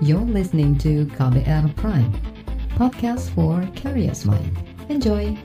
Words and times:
You're 0.00 0.24
listening 0.24 0.80
to 0.80 1.04
KBR 1.12 1.76
Prime, 1.76 2.08
podcast 2.72 3.28
for 3.36 3.60
curious 3.76 4.24
mind. 4.24 4.56
Enjoy! 4.88 5.36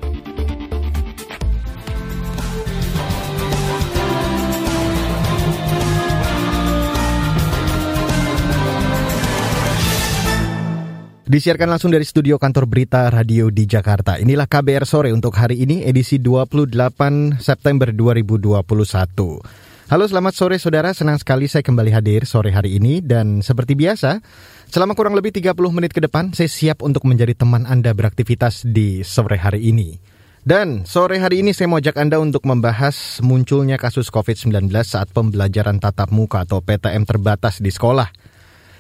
Disiarkan 11.28 11.76
langsung 11.76 11.92
dari 11.92 12.08
studio 12.08 12.40
kantor 12.40 12.64
berita 12.72 13.12
radio 13.12 13.52
di 13.52 13.68
Jakarta. 13.68 14.16
Inilah 14.16 14.48
KBR 14.48 14.88
sore 14.88 15.12
untuk 15.12 15.36
hari 15.36 15.68
ini 15.68 15.84
edisi 15.84 16.16
28 16.16 17.44
September 17.44 17.92
2021. 17.92 19.75
Halo 19.86 20.10
selamat 20.10 20.34
sore 20.34 20.58
saudara, 20.58 20.98
senang 20.98 21.22
sekali 21.22 21.46
saya 21.46 21.62
kembali 21.62 21.94
hadir 21.94 22.26
sore 22.26 22.50
hari 22.50 22.82
ini 22.82 23.06
dan 23.06 23.46
seperti 23.46 23.78
biasa, 23.78 24.18
selama 24.66 24.98
kurang 24.98 25.14
lebih 25.14 25.30
30 25.30 25.54
menit 25.70 25.94
ke 25.94 26.02
depan 26.02 26.34
saya 26.34 26.50
siap 26.50 26.82
untuk 26.82 27.06
menjadi 27.06 27.38
teman 27.38 27.70
Anda 27.70 27.94
beraktivitas 27.94 28.66
di 28.66 29.06
sore 29.06 29.38
hari 29.38 29.70
ini. 29.70 30.02
Dan 30.42 30.90
sore 30.90 31.22
hari 31.22 31.46
ini 31.46 31.54
saya 31.54 31.70
mau 31.70 31.78
ajak 31.78 32.02
Anda 32.02 32.18
untuk 32.18 32.50
membahas 32.50 33.22
munculnya 33.22 33.78
kasus 33.78 34.10
COVID-19 34.10 34.74
saat 34.82 35.14
pembelajaran 35.14 35.78
tatap 35.78 36.10
muka 36.10 36.50
atau 36.50 36.66
PTM 36.66 37.06
terbatas 37.06 37.62
di 37.62 37.70
sekolah. 37.70 38.10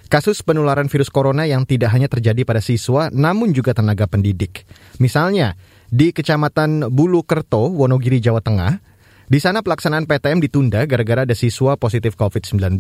Kasus 0.10 0.42
penularan 0.42 0.90
virus 0.90 1.14
corona 1.14 1.46
yang 1.46 1.70
tidak 1.70 1.94
hanya 1.94 2.10
terjadi 2.10 2.42
pada 2.50 2.66
siswa, 2.66 3.14
namun 3.14 3.54
juga 3.54 3.78
tenaga 3.78 4.10
pendidik. 4.10 4.66
Misalnya, 4.98 5.54
di 5.86 6.10
Kecamatan 6.10 6.90
Bulu 6.90 7.22
Kerto, 7.30 7.70
Wonogiri, 7.70 8.18
Jawa 8.18 8.42
Tengah, 8.42 8.95
di 9.26 9.42
sana 9.42 9.66
pelaksanaan 9.66 10.06
PTM 10.06 10.38
ditunda 10.38 10.86
gara-gara 10.86 11.26
ada 11.26 11.34
siswa 11.34 11.74
positif 11.82 12.14
COVID-19. 12.14 12.78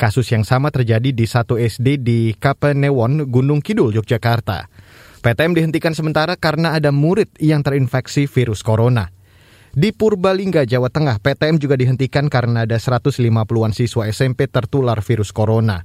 Kasus 0.00 0.32
yang 0.32 0.48
sama 0.48 0.72
terjadi 0.72 1.12
di 1.12 1.28
satu 1.28 1.60
SD 1.60 2.00
di 2.00 2.32
Kapenewon, 2.32 3.28
Gunung 3.28 3.60
Kidul, 3.60 3.92
Yogyakarta. 3.92 4.72
PTM 5.20 5.52
dihentikan 5.52 5.92
sementara 5.92 6.40
karena 6.40 6.72
ada 6.72 6.88
murid 6.88 7.28
yang 7.36 7.60
terinfeksi 7.60 8.24
virus 8.24 8.64
corona. 8.64 9.12
Di 9.76 9.92
Purbalingga, 9.92 10.64
Jawa 10.64 10.88
Tengah, 10.88 11.20
PTM 11.20 11.60
juga 11.60 11.76
dihentikan 11.76 12.32
karena 12.32 12.64
ada 12.64 12.80
150-an 12.80 13.76
siswa 13.76 14.08
SMP 14.08 14.48
tertular 14.48 15.04
virus 15.04 15.30
corona. 15.30 15.84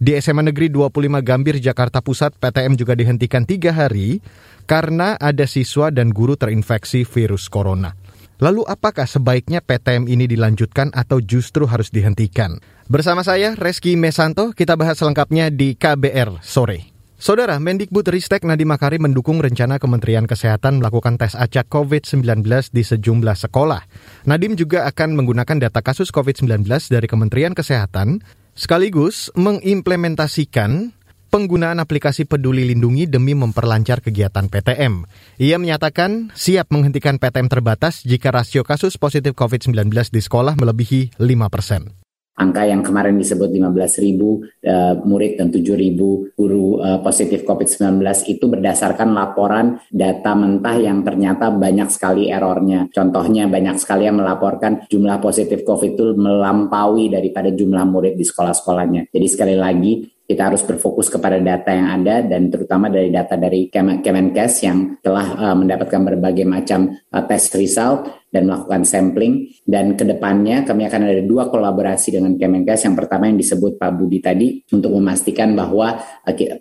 Di 0.00 0.18
SMA 0.18 0.48
Negeri 0.50 0.72
25 0.72 1.22
Gambir, 1.22 1.62
Jakarta 1.62 2.02
Pusat, 2.02 2.40
PTM 2.40 2.74
juga 2.74 2.98
dihentikan 2.98 3.46
tiga 3.46 3.70
hari 3.70 4.18
karena 4.66 5.14
ada 5.20 5.46
siswa 5.46 5.92
dan 5.94 6.10
guru 6.10 6.34
terinfeksi 6.34 7.06
virus 7.06 7.46
corona. 7.46 7.94
Lalu 8.42 8.66
apakah 8.66 9.06
sebaiknya 9.06 9.62
PTM 9.62 10.10
ini 10.10 10.26
dilanjutkan 10.26 10.90
atau 10.90 11.22
justru 11.22 11.62
harus 11.70 11.94
dihentikan? 11.94 12.58
Bersama 12.90 13.22
saya, 13.22 13.54
Reski 13.54 13.94
Mesanto, 13.94 14.50
kita 14.50 14.74
bahas 14.74 14.98
selengkapnya 14.98 15.46
di 15.54 15.78
KBR 15.78 16.42
Sore. 16.42 16.90
Saudara, 17.22 17.54
Mendikbud 17.62 18.02
Ristek 18.10 18.42
Nadiem 18.42 18.66
Makarim 18.66 19.06
mendukung 19.06 19.38
rencana 19.38 19.78
Kementerian 19.78 20.26
Kesehatan 20.26 20.82
melakukan 20.82 21.22
tes 21.22 21.38
acak 21.38 21.70
COVID-19 21.70 22.42
di 22.74 22.82
sejumlah 22.82 23.38
sekolah. 23.46 23.86
Nadiem 24.26 24.58
juga 24.58 24.90
akan 24.90 25.22
menggunakan 25.22 25.62
data 25.62 25.78
kasus 25.78 26.10
COVID-19 26.10 26.66
dari 26.66 27.06
Kementerian 27.06 27.54
Kesehatan 27.54 28.26
sekaligus 28.58 29.30
mengimplementasikan 29.38 30.90
penggunaan 31.32 31.80
aplikasi 31.80 32.28
Peduli 32.28 32.68
Lindungi 32.68 33.08
demi 33.08 33.32
memperlancar 33.32 34.04
kegiatan 34.04 34.52
PTM. 34.52 35.08
Ia 35.40 35.56
menyatakan 35.56 36.28
siap 36.36 36.68
menghentikan 36.68 37.16
PTM 37.16 37.48
terbatas 37.48 38.04
jika 38.04 38.28
rasio 38.28 38.60
kasus 38.68 39.00
positif 39.00 39.32
COVID-19 39.32 39.88
di 40.12 40.20
sekolah 40.20 40.60
melebihi 40.60 41.16
5 41.16 41.48
persen. 41.48 42.02
Angka 42.32 42.64
yang 42.64 42.80
kemarin 42.80 43.20
disebut 43.20 43.52
15 43.52 44.04
ribu 44.08 44.40
uh, 44.64 44.96
murid 45.04 45.36
dan 45.36 45.52
7 45.52 45.68
ribu 45.76 46.32
guru 46.32 46.80
uh, 46.80 47.04
positif 47.04 47.44
COVID-19 47.44 48.00
itu 48.24 48.48
berdasarkan 48.48 49.12
laporan 49.12 49.76
data 49.92 50.32
mentah 50.32 50.80
yang 50.80 51.04
ternyata 51.04 51.52
banyak 51.52 51.92
sekali 51.92 52.32
errornya. 52.32 52.88
Contohnya 52.88 53.52
banyak 53.52 53.76
sekali 53.76 54.08
yang 54.08 54.16
melaporkan 54.16 54.88
jumlah 54.88 55.20
positif 55.20 55.60
COVID 55.60 55.92
itu 55.92 56.04
melampaui 56.16 57.12
daripada 57.12 57.52
jumlah 57.52 57.84
murid 57.84 58.16
di 58.16 58.24
sekolah-sekolahnya. 58.24 59.12
Jadi 59.12 59.26
sekali 59.28 59.52
lagi 59.52 59.92
kita 60.32 60.48
harus 60.48 60.64
berfokus 60.64 61.12
kepada 61.12 61.36
data 61.36 61.68
yang 61.68 62.00
ada 62.00 62.24
dan 62.24 62.48
terutama 62.48 62.88
dari 62.88 63.12
data 63.12 63.36
dari 63.36 63.68
Kemenkes 63.68 64.64
yang 64.64 64.96
telah 65.04 65.52
uh, 65.52 65.56
mendapatkan 65.60 66.00
berbagai 66.00 66.48
macam 66.48 66.88
uh, 66.88 67.24
test 67.28 67.52
result 67.60 68.08
dan 68.32 68.48
melakukan 68.48 68.88
sampling. 68.88 69.52
Dan 69.60 69.92
ke 69.92 70.08
depannya 70.08 70.64
kami 70.64 70.88
akan 70.88 71.04
ada 71.04 71.20
dua 71.20 71.52
kolaborasi 71.52 72.16
dengan 72.16 72.40
Kemenkes. 72.40 72.88
Yang 72.88 73.04
pertama 73.04 73.28
yang 73.28 73.36
disebut 73.36 73.76
Pak 73.76 73.92
Budi 73.92 74.24
tadi 74.24 74.56
untuk 74.72 74.96
memastikan 74.96 75.52
bahwa 75.52 76.00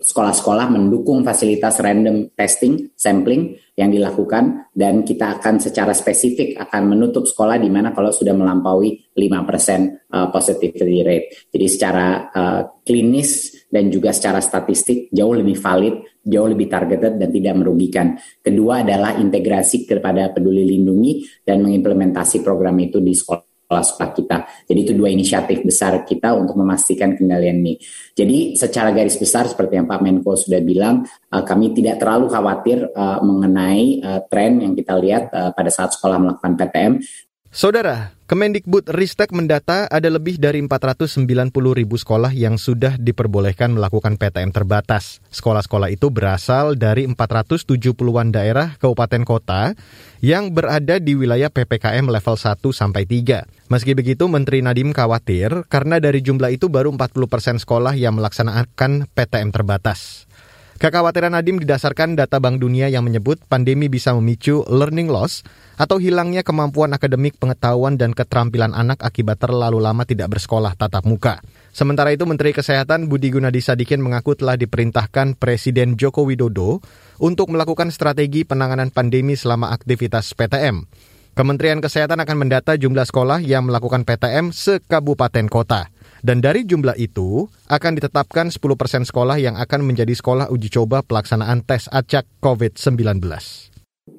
sekolah-sekolah 0.04 0.68
mendukung 0.68 1.24
fasilitas 1.24 1.80
random 1.80 2.36
testing, 2.36 2.92
sampling 3.00 3.56
yang 3.80 3.88
dilakukan 3.88 4.68
dan 4.76 5.08
kita 5.08 5.40
akan 5.40 5.64
secara 5.64 5.96
spesifik 5.96 6.60
akan 6.60 6.92
menutup 6.92 7.24
sekolah 7.24 7.56
di 7.56 7.72
mana 7.72 7.96
kalau 7.96 8.12
sudah 8.12 8.36
melampaui 8.36 9.16
5% 9.16 10.12
positivity 10.28 11.00
rate. 11.08 11.28
Jadi 11.56 11.66
secara 11.72 12.28
uh, 12.36 12.62
klinis 12.84 13.61
dan 13.72 13.88
juga 13.88 14.12
secara 14.12 14.44
statistik 14.44 15.08
jauh 15.16 15.34
lebih 15.34 15.56
valid 15.56 15.96
jauh 16.22 16.50
lebih 16.50 16.70
targeted 16.70 17.18
dan 17.18 17.30
tidak 17.34 17.54
merugikan. 17.58 18.14
Kedua 18.42 18.86
adalah 18.86 19.18
integrasi 19.18 19.90
kepada 19.90 20.30
peduli 20.30 20.66
lindungi 20.78 21.26
dan 21.42 21.66
mengimplementasi 21.66 22.46
program 22.46 22.78
itu 22.78 23.02
di 23.02 23.14
sekolah 23.18 23.50
sekolah 23.72 24.12
kita. 24.12 24.38
Jadi 24.68 24.80
itu 24.84 24.92
dua 24.92 25.08
inisiatif 25.08 25.64
besar 25.64 26.04
kita 26.04 26.36
untuk 26.36 26.60
memastikan 26.60 27.16
kendalian 27.16 27.64
ini. 27.64 27.80
Jadi 28.12 28.60
secara 28.60 28.92
garis 28.92 29.16
besar 29.16 29.48
seperti 29.48 29.80
yang 29.80 29.88
Pak 29.88 30.04
Menko 30.04 30.36
sudah 30.36 30.60
bilang, 30.60 31.08
uh, 31.32 31.44
kami 31.48 31.72
tidak 31.72 32.04
terlalu 32.04 32.28
khawatir 32.28 32.84
uh, 32.92 33.24
mengenai 33.24 34.04
uh, 34.04 34.20
tren 34.28 34.60
yang 34.60 34.76
kita 34.76 35.00
lihat 35.00 35.32
pada 35.32 35.72
saat 35.72 35.96
sekolah 35.96 36.20
melakukan 36.20 36.60
PTM. 36.60 36.94
Saudara, 37.52 38.16
Kemendikbud 38.32 38.88
Ristek 38.96 39.36
mendata 39.36 39.84
ada 39.92 40.08
lebih 40.08 40.40
dari 40.40 40.64
490 40.64 41.52
ribu 41.52 42.00
sekolah 42.00 42.32
yang 42.32 42.56
sudah 42.56 42.96
diperbolehkan 42.96 43.76
melakukan 43.76 44.16
PTM 44.16 44.56
terbatas. 44.56 45.20
Sekolah-sekolah 45.36 45.92
itu 45.92 46.08
berasal 46.08 46.80
dari 46.80 47.04
470-an 47.12 48.32
daerah 48.32 48.80
kabupaten 48.80 49.28
kota 49.28 49.76
yang 50.24 50.56
berada 50.56 50.96
di 51.04 51.12
wilayah 51.12 51.52
PPKM 51.52 52.08
level 52.08 52.40
1 52.40 52.56
sampai 52.72 53.04
3. 53.04 53.44
Meski 53.68 54.00
begitu, 54.00 54.32
Menteri 54.32 54.64
Nadiem 54.64 54.96
khawatir 54.96 55.68
karena 55.68 56.00
dari 56.00 56.24
jumlah 56.24 56.56
itu 56.56 56.72
baru 56.72 56.88
40 56.96 57.28
persen 57.28 57.60
sekolah 57.60 58.00
yang 58.00 58.16
melaksanakan 58.16 59.12
PTM 59.12 59.52
terbatas. 59.52 60.31
Kekhawatiran 60.82 61.38
Nadiem 61.38 61.62
didasarkan 61.62 62.18
data 62.18 62.42
Bank 62.42 62.58
Dunia 62.58 62.90
yang 62.90 63.06
menyebut 63.06 63.38
pandemi 63.46 63.86
bisa 63.86 64.18
memicu 64.18 64.66
learning 64.66 65.14
loss 65.14 65.46
atau 65.78 66.02
hilangnya 66.02 66.42
kemampuan 66.42 66.90
akademik, 66.90 67.38
pengetahuan, 67.38 68.02
dan 68.02 68.18
keterampilan 68.18 68.74
anak 68.74 68.98
akibat 69.06 69.38
terlalu 69.38 69.78
lama 69.78 70.10
tidak 70.10 70.34
bersekolah 70.34 70.74
tatap 70.74 71.06
muka. 71.06 71.38
Sementara 71.70 72.10
itu, 72.18 72.26
Menteri 72.26 72.50
Kesehatan 72.50 73.14
Budi 73.14 73.30
Gunadi 73.30 73.62
Sadikin 73.62 74.02
mengaku 74.02 74.34
telah 74.34 74.58
diperintahkan 74.58 75.38
Presiden 75.38 76.02
Joko 76.02 76.26
Widodo 76.26 76.82
untuk 77.22 77.54
melakukan 77.54 77.94
strategi 77.94 78.42
penanganan 78.42 78.90
pandemi 78.90 79.38
selama 79.38 79.70
aktivitas 79.70 80.34
PTM. 80.34 80.90
Kementerian 81.38 81.78
Kesehatan 81.78 82.26
akan 82.26 82.38
mendata 82.42 82.74
jumlah 82.74 83.06
sekolah 83.06 83.38
yang 83.46 83.70
melakukan 83.70 84.02
PTM 84.02 84.50
sekabupaten 84.50 85.46
kota. 85.46 85.94
Dan 86.22 86.38
dari 86.38 86.62
jumlah 86.62 86.94
itu 87.02 87.50
akan 87.66 87.98
ditetapkan 87.98 88.54
10% 88.54 89.10
sekolah 89.10 89.42
yang 89.42 89.58
akan 89.58 89.82
menjadi 89.82 90.14
sekolah 90.14 90.54
uji 90.54 90.70
coba 90.70 91.02
pelaksanaan 91.02 91.66
tes 91.66 91.90
acak 91.90 92.30
COVID-19. 92.38 93.26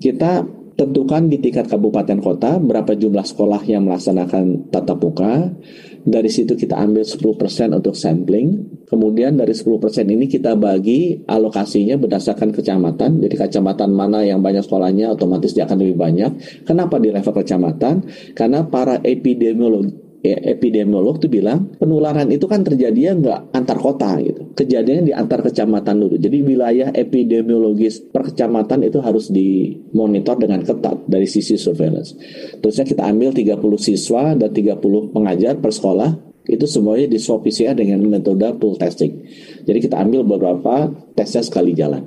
Kita 0.03 0.43
tentukan 0.75 1.31
di 1.31 1.39
tingkat 1.39 1.71
kabupaten 1.71 2.19
kota 2.19 2.59
berapa 2.59 2.99
jumlah 2.99 3.23
sekolah 3.23 3.63
yang 3.71 3.87
melaksanakan 3.87 4.73
tatap 4.75 4.99
muka. 4.99 5.55
Dari 6.03 6.27
situ 6.27 6.59
kita 6.59 6.75
ambil 6.75 7.07
10% 7.07 7.23
untuk 7.71 7.95
sampling. 7.95 8.83
Kemudian 8.91 9.39
dari 9.39 9.55
10% 9.55 9.71
ini 10.11 10.27
kita 10.27 10.59
bagi 10.59 11.23
alokasinya 11.23 11.95
berdasarkan 12.03 12.51
kecamatan. 12.51 13.23
Jadi 13.23 13.35
kecamatan 13.39 13.95
mana 13.95 14.27
yang 14.27 14.43
banyak 14.43 14.67
sekolahnya 14.67 15.15
otomatis 15.15 15.55
dia 15.55 15.71
akan 15.71 15.79
lebih 15.79 15.95
banyak. 15.95 16.31
Kenapa 16.67 16.99
di 16.99 17.15
level 17.15 17.31
kecamatan? 17.31 18.03
Karena 18.35 18.67
para 18.67 18.99
epidemiolog 19.07 19.87
ya, 19.87 20.02
epidemiolog 20.23 21.19
tuh 21.19 21.27
bilang 21.27 21.75
penularan 21.83 22.31
itu 22.31 22.47
kan 22.47 22.63
terjadinya 22.63 23.13
nggak 23.19 23.41
antar 23.59 23.79
kota 23.83 24.23
gitu. 24.23 24.55
Kejadiannya 24.55 25.05
di 25.11 25.15
antar 25.15 25.43
kecamatan 25.43 25.99
dulu. 25.99 26.15
Jadi 26.15 26.39
wilayah 26.47 26.89
epidemiologis 26.95 28.07
per 28.07 28.31
kecamatan 28.31 28.87
itu 28.87 29.03
harus 29.03 29.35
dimonitor 29.35 30.39
dengan 30.39 30.63
ketat 30.63 31.11
dari 31.11 31.27
sisi 31.27 31.59
surveillance. 31.59 32.15
Terusnya 32.63 32.87
kita 32.87 33.03
ambil 33.03 33.35
30 33.35 33.59
siswa 33.83 34.39
dan 34.39 34.51
30 34.55 35.11
pengajar 35.11 35.59
per 35.59 35.75
sekolah 35.75 36.11
itu 36.47 36.67
semuanya 36.67 37.07
di 37.11 37.19
swab 37.23 37.43
PCR 37.43 37.75
dengan 37.75 38.03
metode 38.07 38.47
pool 38.59 38.79
testing. 38.79 39.27
Jadi 39.67 39.79
kita 39.79 39.99
ambil 39.99 40.27
beberapa 40.27 40.91
tesnya 41.15 41.43
sekali 41.43 41.75
jalan. 41.75 42.03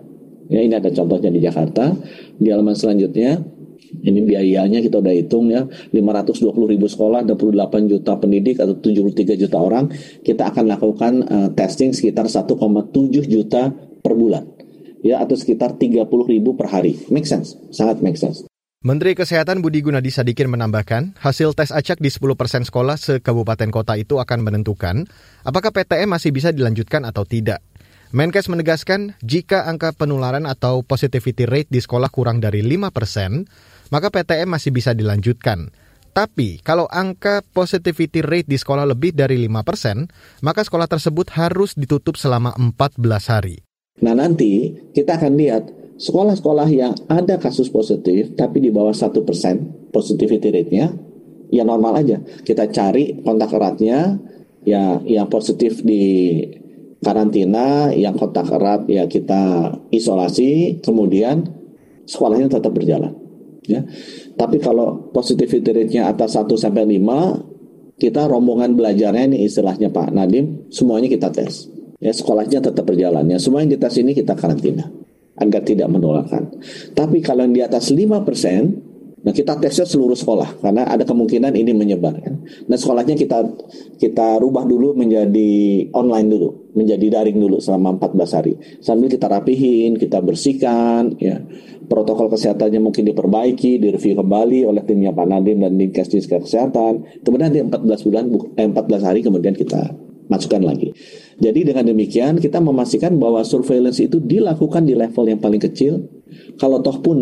Ya, 0.46 0.62
ini 0.62 0.78
ada 0.78 0.94
contohnya 0.94 1.34
di 1.34 1.42
Jakarta. 1.42 1.96
Di 2.36 2.52
halaman 2.54 2.78
selanjutnya 2.78 3.42
Ini 3.92 4.20
biayanya 4.26 4.80
kita 4.82 5.02
udah 5.02 5.14
hitung 5.14 5.50
ya, 5.50 5.66
520 5.94 6.72
ribu 6.72 6.86
sekolah, 6.90 7.26
28 7.26 7.92
juta 7.92 8.18
pendidik 8.18 8.62
atau 8.62 8.78
73 8.78 9.38
juta 9.38 9.58
orang, 9.58 9.90
kita 10.22 10.52
akan 10.54 10.66
lakukan 10.70 11.14
uh, 11.26 11.50
testing 11.54 11.94
sekitar 11.94 12.30
1,7 12.30 12.56
juta 13.26 13.74
per 14.02 14.14
bulan. 14.14 14.46
Ya, 15.06 15.22
atau 15.22 15.38
sekitar 15.38 15.78
30 15.78 16.10
ribu 16.26 16.58
per 16.58 16.70
hari. 16.74 16.98
Make 17.14 17.30
sense, 17.30 17.54
sangat 17.70 18.02
make 18.02 18.18
sense. 18.18 18.50
Menteri 18.86 19.18
Kesehatan 19.18 19.66
Budi 19.66 19.82
Gunadi 19.82 20.14
Sadikin 20.14 20.46
menambahkan, 20.46 21.18
hasil 21.18 21.58
tes 21.58 21.74
acak 21.74 21.98
di 21.98 22.14
10% 22.14 22.70
sekolah 22.70 23.02
se-kabupaten 23.02 23.74
kota 23.74 23.98
itu 23.98 24.22
akan 24.22 24.46
menentukan 24.46 25.10
apakah 25.42 25.74
PTM 25.74 26.14
masih 26.14 26.30
bisa 26.30 26.54
dilanjutkan 26.54 27.02
atau 27.02 27.26
tidak. 27.26 27.66
Menkes 28.14 28.46
menegaskan, 28.46 29.18
jika 29.26 29.66
angka 29.66 29.90
penularan 29.98 30.46
atau 30.46 30.86
positivity 30.86 31.50
rate 31.50 31.74
di 31.74 31.82
sekolah 31.82 32.14
kurang 32.14 32.38
dari 32.38 32.62
5 32.62 32.94
persen, 32.94 33.50
maka 33.90 34.10
PTM 34.10 34.50
masih 34.50 34.72
bisa 34.74 34.94
dilanjutkan. 34.96 35.70
Tapi 36.16 36.64
kalau 36.64 36.88
angka 36.88 37.44
positivity 37.52 38.24
rate 38.24 38.48
di 38.48 38.56
sekolah 38.56 38.88
lebih 38.88 39.12
dari 39.12 39.36
5 39.36 39.68
persen, 39.68 40.08
maka 40.40 40.64
sekolah 40.64 40.88
tersebut 40.88 41.28
harus 41.36 41.76
ditutup 41.76 42.16
selama 42.16 42.56
14 42.56 43.04
hari. 43.28 43.60
Nah 44.00 44.16
nanti 44.16 44.80
kita 44.96 45.20
akan 45.20 45.36
lihat 45.36 45.64
sekolah-sekolah 46.00 46.72
yang 46.72 46.96
ada 47.12 47.36
kasus 47.36 47.68
positif 47.68 48.32
tapi 48.40 48.64
di 48.64 48.72
bawah 48.72 48.96
satu 48.96 49.28
persen 49.28 49.92
positivity 49.92 50.56
rate-nya, 50.56 50.96
ya 51.52 51.68
normal 51.68 52.00
aja. 52.00 52.24
Kita 52.24 52.72
cari 52.72 53.20
kontak 53.20 53.52
eratnya, 53.52 54.16
ya 54.64 55.04
yang 55.04 55.28
positif 55.28 55.84
di 55.84 56.40
karantina, 57.04 57.92
yang 57.92 58.16
kontak 58.16 58.56
erat 58.56 58.88
ya 58.88 59.04
kita 59.12 59.76
isolasi, 59.92 60.80
kemudian 60.80 61.44
sekolahnya 62.08 62.56
tetap 62.56 62.72
berjalan 62.72 63.25
ya. 63.66 63.82
Tapi 64.36 64.58
kalau 64.62 65.10
positivity 65.12 65.72
rate-nya 65.72 66.10
atas 66.12 66.38
1 66.38 66.50
sampai 66.58 66.86
5, 66.86 68.00
kita 68.02 68.28
rombongan 68.28 68.76
belajarnya 68.76 69.32
ini 69.32 69.48
istilahnya 69.48 69.90
Pak 69.90 70.12
Nadim, 70.12 70.68
semuanya 70.70 71.08
kita 71.08 71.32
tes. 71.32 71.72
Ya, 72.04 72.12
sekolahnya 72.12 72.60
tetap 72.60 72.84
berjalan. 72.84 73.24
Ya, 73.32 73.40
semua 73.40 73.64
yang 73.64 73.72
kita 73.72 73.88
sini 73.88 74.12
kita 74.12 74.36
karantina 74.36 74.92
agar 75.40 75.62
tidak 75.64 75.88
menularkan. 75.92 76.60
Tapi 76.96 77.24
kalau 77.24 77.48
yang 77.48 77.56
di 77.56 77.64
atas 77.64 77.92
5%, 77.92 78.85
Nah 79.26 79.34
kita 79.34 79.58
tesnya 79.58 79.90
seluruh 79.90 80.14
sekolah 80.14 80.62
karena 80.62 80.86
ada 80.86 81.02
kemungkinan 81.02 81.58
ini 81.58 81.74
menyebar. 81.74 82.14
Kan? 82.22 82.46
Nah 82.70 82.78
sekolahnya 82.78 83.18
kita 83.18 83.42
kita 83.98 84.38
rubah 84.38 84.70
dulu 84.70 84.94
menjadi 84.94 85.90
online 85.98 86.30
dulu, 86.30 86.50
menjadi 86.78 87.20
daring 87.20 87.42
dulu 87.42 87.58
selama 87.58 87.98
14 87.98 88.38
hari. 88.38 88.54
Sambil 88.86 89.10
kita 89.10 89.26
rapihin, 89.26 89.98
kita 89.98 90.22
bersihkan, 90.22 91.18
ya 91.18 91.42
protokol 91.90 92.30
kesehatannya 92.30 92.78
mungkin 92.78 93.10
diperbaiki, 93.10 93.82
direview 93.82 94.14
kembali 94.22 94.70
oleh 94.70 94.86
timnya 94.86 95.10
Pak 95.10 95.26
Nadim 95.26 95.58
dan 95.66 95.74
Dinkes 95.74 96.14
Kesehatan. 96.14 97.26
Kemudian 97.26 97.50
di 97.50 97.66
14 97.66 98.06
bulan, 98.06 98.30
eh, 98.62 98.68
14 98.70 99.02
hari 99.02 99.26
kemudian 99.26 99.58
kita 99.58 99.90
masukkan 100.30 100.62
lagi. 100.62 100.94
Jadi 101.42 101.66
dengan 101.66 101.86
demikian 101.90 102.38
kita 102.38 102.62
memastikan 102.62 103.18
bahwa 103.18 103.42
surveillance 103.42 104.02
itu 104.02 104.22
dilakukan 104.22 104.86
di 104.86 104.94
level 104.94 105.26
yang 105.26 105.42
paling 105.42 105.62
kecil. 105.62 106.06
Kalau 106.62 106.82
toh 106.82 107.02
pun 107.02 107.18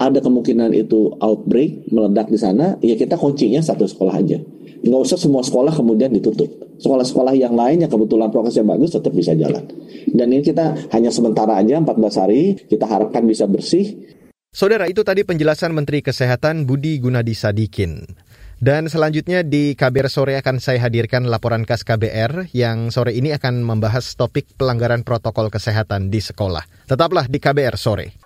ada 0.00 0.18
kemungkinan 0.24 0.72
itu 0.72 1.12
outbreak 1.20 1.92
meledak 1.92 2.32
di 2.32 2.40
sana, 2.40 2.80
ya 2.80 2.96
kita 2.96 3.20
kuncinya 3.20 3.60
satu 3.60 3.84
sekolah 3.84 4.16
aja. 4.16 4.40
Nggak 4.80 5.00
usah 5.04 5.20
semua 5.20 5.44
sekolah 5.44 5.76
kemudian 5.76 6.08
ditutup. 6.08 6.48
Sekolah-sekolah 6.80 7.36
yang 7.36 7.52
lain 7.52 7.84
yang 7.84 7.92
kebetulan 7.92 8.32
prokesnya 8.32 8.64
bagus 8.64 8.96
tetap 8.96 9.12
bisa 9.12 9.36
jalan. 9.36 9.60
Dan 10.08 10.32
ini 10.32 10.40
kita 10.40 10.88
hanya 10.96 11.12
sementara 11.12 11.60
aja 11.60 11.76
14 11.76 12.16
hari, 12.16 12.56
kita 12.64 12.88
harapkan 12.88 13.28
bisa 13.28 13.44
bersih. 13.44 14.16
Saudara, 14.48 14.88
itu 14.88 15.04
tadi 15.04 15.20
penjelasan 15.22 15.76
Menteri 15.76 16.00
Kesehatan 16.00 16.64
Budi 16.64 16.96
Gunadi 16.96 17.36
Sadikin. 17.36 18.02
Dan 18.60 18.92
selanjutnya 18.92 19.40
di 19.40 19.72
KBR 19.72 20.12
sore 20.12 20.36
akan 20.36 20.60
saya 20.60 20.84
hadirkan 20.84 21.28
laporan 21.28 21.64
khas 21.64 21.80
KBR 21.80 22.52
yang 22.52 22.92
sore 22.92 23.16
ini 23.16 23.32
akan 23.32 23.64
membahas 23.64 24.16
topik 24.20 24.52
pelanggaran 24.56 25.00
protokol 25.00 25.48
kesehatan 25.48 26.12
di 26.12 26.20
sekolah. 26.20 26.88
Tetaplah 26.88 27.24
di 27.24 27.40
KBR 27.40 27.76
sore. 27.80 28.19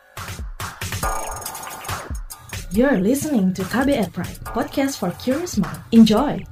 You're 2.74 2.98
listening 2.98 3.54
to 3.54 3.62
KBR 3.70 4.10
Pride, 4.10 4.42
podcast 4.50 4.98
for 4.98 5.14
curious 5.22 5.54
mind. 5.62 5.78
Enjoy! 5.94 6.42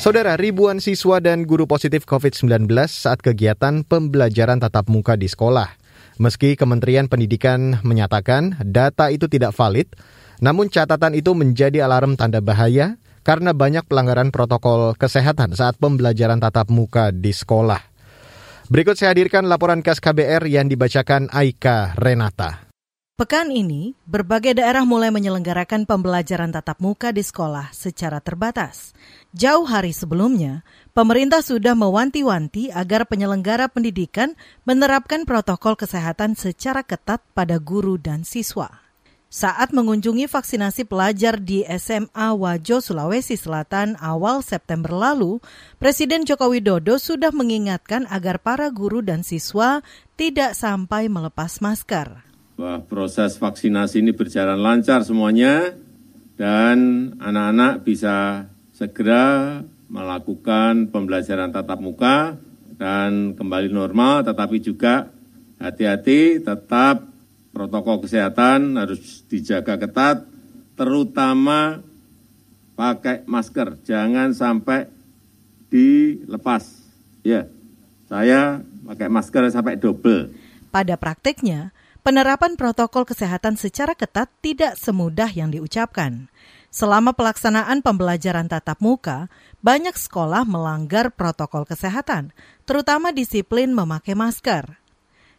Saudara, 0.00 0.40
ribuan 0.40 0.80
siswa 0.80 1.20
dan 1.20 1.44
guru 1.44 1.68
positif 1.68 2.08
COVID-19 2.08 2.64
saat 2.88 3.20
kegiatan 3.20 3.84
pembelajaran 3.84 4.56
tatap 4.64 4.88
muka 4.88 5.20
di 5.20 5.28
sekolah. 5.28 5.68
Meski 6.16 6.56
Kementerian 6.56 7.12
Pendidikan 7.12 7.76
menyatakan 7.84 8.56
data 8.64 9.12
itu 9.12 9.28
tidak 9.28 9.52
valid, 9.52 9.84
namun 10.40 10.72
catatan 10.72 11.12
itu 11.12 11.36
menjadi 11.36 11.84
alarm 11.84 12.16
tanda 12.16 12.40
bahaya 12.40 12.96
karena 13.24 13.56
banyak 13.56 13.88
pelanggaran 13.88 14.28
protokol 14.28 14.94
kesehatan 14.94 15.56
saat 15.56 15.80
pembelajaran 15.80 16.38
tatap 16.38 16.68
muka 16.68 17.10
di 17.10 17.32
sekolah. 17.32 17.80
Berikut 18.68 19.00
saya 19.00 19.16
hadirkan 19.16 19.48
laporan 19.48 19.80
khas 19.80 19.98
KBR 19.98 20.44
yang 20.48 20.68
dibacakan 20.68 21.32
Aika 21.32 21.96
Renata. 21.96 22.64
Pekan 23.14 23.54
ini, 23.54 23.94
berbagai 24.10 24.58
daerah 24.58 24.82
mulai 24.82 25.14
menyelenggarakan 25.14 25.86
pembelajaran 25.86 26.50
tatap 26.50 26.82
muka 26.82 27.14
di 27.14 27.22
sekolah 27.22 27.70
secara 27.70 28.18
terbatas. 28.18 28.90
Jauh 29.30 29.62
hari 29.70 29.94
sebelumnya, 29.94 30.66
pemerintah 30.98 31.38
sudah 31.38 31.78
mewanti-wanti 31.78 32.74
agar 32.74 33.06
penyelenggara 33.06 33.70
pendidikan 33.70 34.34
menerapkan 34.66 35.22
protokol 35.30 35.78
kesehatan 35.78 36.34
secara 36.34 36.82
ketat 36.82 37.22
pada 37.38 37.62
guru 37.62 38.02
dan 38.02 38.26
siswa. 38.26 38.83
Saat 39.34 39.74
mengunjungi 39.74 40.30
vaksinasi 40.30 40.86
pelajar 40.86 41.42
di 41.42 41.66
SMA 41.66 42.38
Wajo, 42.38 42.78
Sulawesi 42.78 43.34
Selatan 43.34 43.98
awal 43.98 44.46
September 44.46 44.94
lalu, 44.94 45.42
Presiden 45.82 46.22
Joko 46.22 46.54
Widodo 46.54 47.02
sudah 47.02 47.34
mengingatkan 47.34 48.06
agar 48.14 48.38
para 48.38 48.70
guru 48.70 49.02
dan 49.02 49.26
siswa 49.26 49.82
tidak 50.14 50.54
sampai 50.54 51.10
melepas 51.10 51.58
masker. 51.58 52.22
Bahwa 52.54 52.86
proses 52.86 53.34
vaksinasi 53.34 54.06
ini 54.06 54.14
berjalan 54.14 54.62
lancar 54.62 55.02
semuanya 55.02 55.74
dan 56.38 57.10
anak-anak 57.18 57.82
bisa 57.82 58.46
segera 58.70 59.58
melakukan 59.90 60.94
pembelajaran 60.94 61.50
tatap 61.50 61.82
muka 61.82 62.38
dan 62.78 63.34
kembali 63.34 63.66
normal, 63.66 64.22
tetapi 64.22 64.62
juga 64.62 65.10
hati-hati 65.58 66.38
tetap 66.38 67.13
protokol 67.54 68.02
kesehatan 68.02 68.74
harus 68.74 69.22
dijaga 69.30 69.78
ketat, 69.78 70.26
terutama 70.74 71.80
pakai 72.74 73.22
masker, 73.24 73.78
jangan 73.86 74.34
sampai 74.34 74.90
dilepas. 75.70 76.66
Ya, 77.22 77.46
saya 78.10 78.60
pakai 78.84 79.08
masker 79.08 79.48
sampai 79.54 79.78
double. 79.78 80.34
Pada 80.74 80.98
praktiknya, 80.98 81.70
penerapan 82.02 82.58
protokol 82.58 83.06
kesehatan 83.06 83.54
secara 83.54 83.94
ketat 83.94 84.28
tidak 84.42 84.74
semudah 84.74 85.30
yang 85.30 85.54
diucapkan. 85.54 86.26
Selama 86.74 87.14
pelaksanaan 87.14 87.86
pembelajaran 87.86 88.50
tatap 88.50 88.82
muka, 88.82 89.30
banyak 89.62 89.94
sekolah 89.94 90.42
melanggar 90.42 91.14
protokol 91.14 91.62
kesehatan, 91.62 92.34
terutama 92.66 93.14
disiplin 93.14 93.70
memakai 93.70 94.18
masker. 94.18 94.83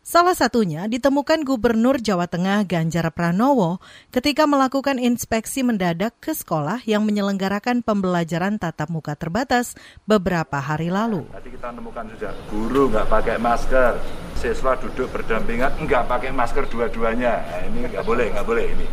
Salah 0.06 0.38
satunya 0.38 0.86
ditemukan 0.86 1.42
Gubernur 1.42 1.98
Jawa 1.98 2.30
Tengah 2.30 2.62
Ganjar 2.70 3.10
Pranowo 3.10 3.82
ketika 4.14 4.46
melakukan 4.46 5.02
inspeksi 5.02 5.66
mendadak 5.66 6.14
ke 6.22 6.30
sekolah 6.30 6.86
yang 6.86 7.02
menyelenggarakan 7.10 7.82
pembelajaran 7.82 8.62
tatap 8.62 8.94
muka 8.94 9.18
terbatas 9.18 9.74
beberapa 10.06 10.62
hari 10.62 10.94
lalu. 10.94 11.26
Tadi 11.34 11.50
kita 11.50 11.74
menemukan 11.74 12.06
sudah 12.14 12.38
guru 12.54 12.94
nggak 12.94 13.10
pakai 13.10 13.42
masker, 13.42 13.98
siswa 14.38 14.78
duduk 14.78 15.10
berdampingan 15.10 15.74
nggak 15.74 16.06
pakai 16.06 16.30
masker 16.30 16.70
dua-duanya. 16.70 17.42
Nah, 17.42 17.66
ini 17.66 17.90
nggak 17.90 18.06
boleh, 18.06 18.30
nggak 18.30 18.46
boleh 18.46 18.66
ini. 18.78 18.86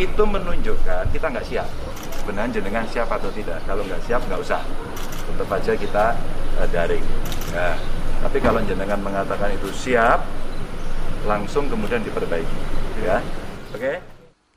Itu 0.00 0.24
menunjukkan 0.24 1.12
kita 1.12 1.28
nggak 1.28 1.44
siap. 1.44 1.68
Sebenarnya 2.24 2.56
jenengan 2.56 2.88
siap 2.88 3.12
atau 3.12 3.28
tidak? 3.36 3.60
Kalau 3.68 3.84
nggak 3.84 4.00
siap 4.08 4.24
nggak 4.24 4.40
usah. 4.40 4.64
Tetap 5.28 5.60
aja 5.60 5.72
kita 5.76 6.04
uh, 6.56 6.68
daring. 6.72 7.04
Nah, 7.52 7.76
tapi 8.22 8.38
kalau 8.38 8.62
jenengan 8.62 9.02
mengatakan 9.02 9.50
itu 9.52 9.68
siap, 9.74 10.22
langsung 11.26 11.66
kemudian 11.66 12.00
diperbaiki, 12.06 12.58
ya. 13.02 13.18
Oke? 13.74 13.82
Okay? 13.82 13.96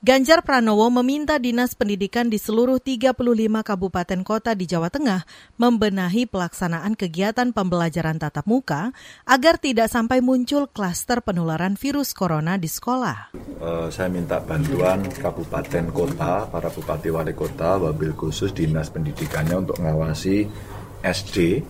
Ganjar 0.06 0.46
Pranowo 0.46 0.86
meminta 0.94 1.42
Dinas 1.42 1.74
Pendidikan 1.74 2.30
di 2.30 2.38
seluruh 2.38 2.78
35 2.78 3.18
kabupaten 3.66 4.22
kota 4.22 4.54
di 4.54 4.70
Jawa 4.70 4.94
Tengah 4.94 5.26
membenahi 5.58 6.30
pelaksanaan 6.30 6.94
kegiatan 6.94 7.50
pembelajaran 7.50 8.22
tatap 8.22 8.46
muka 8.46 8.94
agar 9.26 9.58
tidak 9.58 9.90
sampai 9.90 10.22
muncul 10.22 10.70
klaster 10.70 11.26
penularan 11.26 11.74
virus 11.74 12.14
corona 12.14 12.54
di 12.62 12.70
sekolah. 12.70 13.34
Uh, 13.58 13.90
saya 13.90 14.06
minta 14.14 14.38
bantuan 14.38 15.10
kabupaten 15.10 15.90
kota, 15.90 16.54
para 16.54 16.70
bupati 16.70 17.10
wali 17.10 17.34
kota, 17.34 17.82
wabil 17.82 18.14
khusus 18.14 18.54
Dinas 18.54 18.94
Pendidikannya 18.94 19.58
untuk 19.66 19.82
mengawasi 19.82 20.46
SD, 21.02 21.66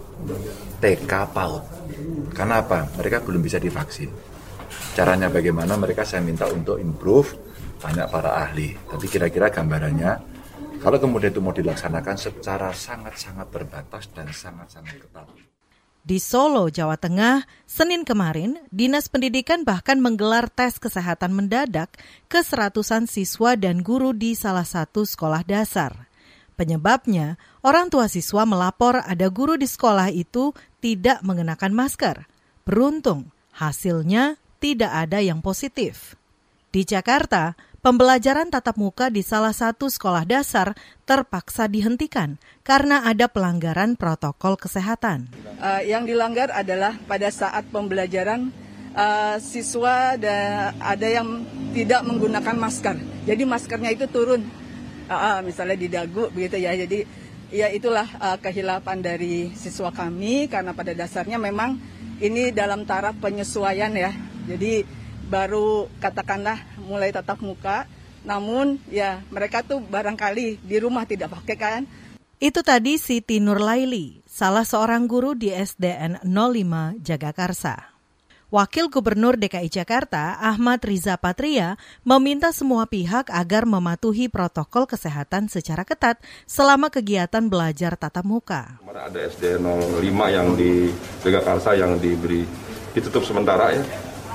TK, 0.86 1.34
PAUD. 1.34 1.64
Karena 2.38 2.62
apa? 2.62 2.86
Mereka 2.94 3.26
belum 3.26 3.42
bisa 3.42 3.58
divaksin. 3.58 4.14
Caranya 4.94 5.34
bagaimana? 5.34 5.74
Mereka 5.82 6.06
saya 6.06 6.22
minta 6.22 6.46
untuk 6.46 6.78
improve 6.78 7.34
tanya 7.82 8.06
para 8.06 8.38
ahli. 8.46 8.78
Tapi 8.86 9.06
kira-kira 9.10 9.50
gambarannya, 9.50 10.12
kalau 10.86 11.02
kemudian 11.02 11.34
itu 11.34 11.42
mau 11.42 11.58
dilaksanakan 11.58 12.22
secara 12.22 12.70
sangat-sangat 12.70 13.50
terbatas 13.50 14.14
dan 14.14 14.30
sangat-sangat 14.30 15.02
ketat. 15.02 15.26
Di 16.06 16.22
Solo, 16.22 16.70
Jawa 16.70 17.02
Tengah, 17.02 17.50
Senin 17.66 18.06
kemarin, 18.06 18.62
Dinas 18.70 19.10
Pendidikan 19.10 19.66
bahkan 19.66 19.98
menggelar 19.98 20.54
tes 20.54 20.78
kesehatan 20.78 21.34
mendadak 21.34 21.98
ke 22.30 22.46
seratusan 22.46 23.10
siswa 23.10 23.58
dan 23.58 23.82
guru 23.82 24.14
di 24.14 24.38
salah 24.38 24.70
satu 24.70 25.02
sekolah 25.02 25.42
dasar. 25.42 26.06
Penyebabnya, 26.56 27.36
orang 27.68 27.92
tua 27.92 28.08
siswa 28.08 28.48
melapor 28.48 29.04
ada 29.04 29.28
guru 29.28 29.60
di 29.60 29.68
sekolah 29.68 30.08
itu 30.08 30.56
tidak 30.86 31.26
mengenakan 31.26 31.74
masker. 31.74 32.30
Beruntung, 32.62 33.34
hasilnya 33.58 34.38
tidak 34.62 34.94
ada 34.94 35.18
yang 35.18 35.42
positif. 35.42 36.14
Di 36.70 36.86
Jakarta, 36.86 37.58
pembelajaran 37.82 38.54
tatap 38.54 38.78
muka 38.78 39.10
di 39.10 39.26
salah 39.26 39.50
satu 39.50 39.90
sekolah 39.90 40.30
dasar 40.30 40.78
terpaksa 41.10 41.66
dihentikan 41.66 42.38
karena 42.62 43.02
ada 43.02 43.26
pelanggaran 43.26 43.98
protokol 43.98 44.62
kesehatan. 44.62 45.34
Uh, 45.58 45.82
yang 45.82 46.06
dilanggar 46.06 46.54
adalah 46.54 46.94
pada 47.10 47.34
saat 47.34 47.66
pembelajaran 47.74 48.54
uh, 48.94 49.42
siswa 49.42 50.14
ada, 50.14 50.70
ada 50.78 51.08
yang 51.10 51.50
tidak 51.74 52.06
menggunakan 52.06 52.54
masker. 52.62 52.94
Jadi 53.26 53.42
maskernya 53.42 53.90
itu 53.90 54.06
turun, 54.06 54.46
uh, 55.10 55.42
misalnya 55.42 55.78
di 55.82 55.90
dagu 55.90 56.30
begitu 56.30 56.62
ya. 56.62 56.78
Jadi 56.78 57.25
ya 57.56 57.72
itulah 57.72 58.04
uh, 58.20 58.36
kehilapan 58.36 59.00
dari 59.00 59.56
siswa 59.56 59.96
kami 59.96 60.52
karena 60.52 60.76
pada 60.76 60.92
dasarnya 60.92 61.40
memang 61.40 61.80
ini 62.20 62.52
dalam 62.52 62.84
taraf 62.84 63.16
penyesuaian 63.24 63.96
ya. 63.96 64.12
Jadi 64.46 64.84
baru 65.32 65.88
katakanlah 66.04 66.60
mulai 66.84 67.16
tatap 67.16 67.40
muka, 67.40 67.88
namun 68.28 68.76
ya 68.92 69.24
mereka 69.32 69.64
tuh 69.64 69.80
barangkali 69.80 70.60
di 70.60 70.78
rumah 70.84 71.08
tidak 71.08 71.32
pakai 71.40 71.56
kan. 71.56 71.82
Itu 72.36 72.68
tadi 72.68 73.00
Siti 73.00 73.40
Nurlaili, 73.40 74.20
salah 74.28 74.68
seorang 74.68 75.08
guru 75.08 75.40
di 75.40 75.56
SDN 75.56 76.28
05 76.28 77.00
Jagakarsa. 77.00 77.95
Wakil 78.54 78.94
Gubernur 78.94 79.42
DKI 79.42 79.74
Jakarta, 79.74 80.38
Ahmad 80.38 80.78
Riza 80.86 81.18
Patria, 81.18 81.82
meminta 82.06 82.54
semua 82.54 82.86
pihak 82.86 83.34
agar 83.34 83.66
mematuhi 83.66 84.30
protokol 84.30 84.86
kesehatan 84.86 85.50
secara 85.50 85.82
ketat 85.82 86.22
selama 86.46 86.94
kegiatan 86.94 87.42
belajar 87.50 87.98
tatap 87.98 88.22
muka. 88.22 88.78
Ada 88.86 89.34
SD 89.34 89.58
05 89.58 89.98
yang 90.30 90.54
di 90.54 90.94
Jagakarsa 91.26 91.74
yang 91.74 91.98
diberi 91.98 92.46
ditutup 92.94 93.26
sementara 93.26 93.74
ya 93.74 93.82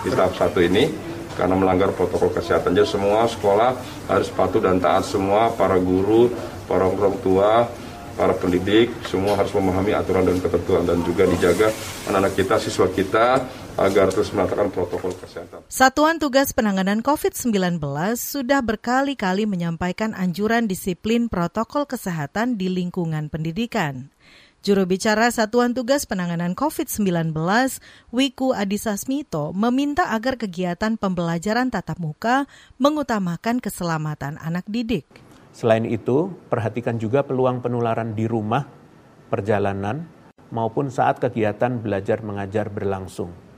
di 0.03 0.11
tahap 0.11 0.35
satu 0.35 0.59
ini 0.59 0.91
karena 1.39 1.55
melanggar 1.55 1.95
protokol 1.95 2.35
kesehatan. 2.35 2.75
Jadi 2.75 2.91
semua 2.91 3.31
sekolah 3.31 3.79
harus 4.11 4.27
patuh 4.35 4.59
dan 4.59 4.83
taat 4.83 5.07
semua 5.07 5.55
para 5.55 5.79
guru, 5.79 6.35
para 6.67 6.83
orang 6.83 7.15
tua, 7.23 7.71
para 8.19 8.35
pendidik, 8.35 8.91
semua 9.07 9.33
harus 9.33 9.55
memahami 9.55 9.95
aturan 9.95 10.29
dan 10.29 10.37
ketentuan 10.43 10.83
dan 10.85 10.99
juga 11.07 11.25
dijaga 11.25 11.73
anak-anak 12.11 12.33
kita, 12.37 12.55
siswa 12.61 12.91
kita 12.91 13.27
agar 13.79 14.11
terus 14.11 14.35
menatakan 14.35 14.73
protokol 14.73 15.15
kesehatan. 15.15 15.63
Satuan 15.71 16.19
Tugas 16.19 16.51
Penanganan 16.51 17.05
COVID-19 17.05 17.79
sudah 18.19 18.65
berkali-kali 18.65 19.47
menyampaikan 19.47 20.17
anjuran 20.17 20.67
disiplin 20.67 21.31
protokol 21.31 21.87
kesehatan 21.87 22.59
di 22.59 22.73
lingkungan 22.73 23.31
pendidikan. 23.31 24.11
Juru 24.61 24.85
bicara 24.85 25.33
Satuan 25.33 25.73
Tugas 25.73 26.05
Penanganan 26.05 26.53
COVID-19, 26.53 27.33
Wiku 28.13 28.53
Adhisa 28.53 28.93
Smito, 29.01 29.57
meminta 29.57 30.13
agar 30.13 30.37
kegiatan 30.37 31.01
pembelajaran 31.01 31.73
tatap 31.73 31.97
muka 31.97 32.45
mengutamakan 32.77 33.57
keselamatan 33.65 34.37
anak 34.37 34.69
didik. 34.69 35.09
Selain 35.57 35.89
itu, 35.89 36.29
perhatikan 36.53 37.01
juga 37.01 37.25
peluang 37.25 37.65
penularan 37.65 38.13
di 38.13 38.29
rumah, 38.29 38.69
perjalanan, 39.33 40.05
maupun 40.53 40.93
saat 40.93 41.17
kegiatan 41.25 41.81
belajar 41.81 42.21
mengajar 42.21 42.69
berlangsung. 42.69 43.50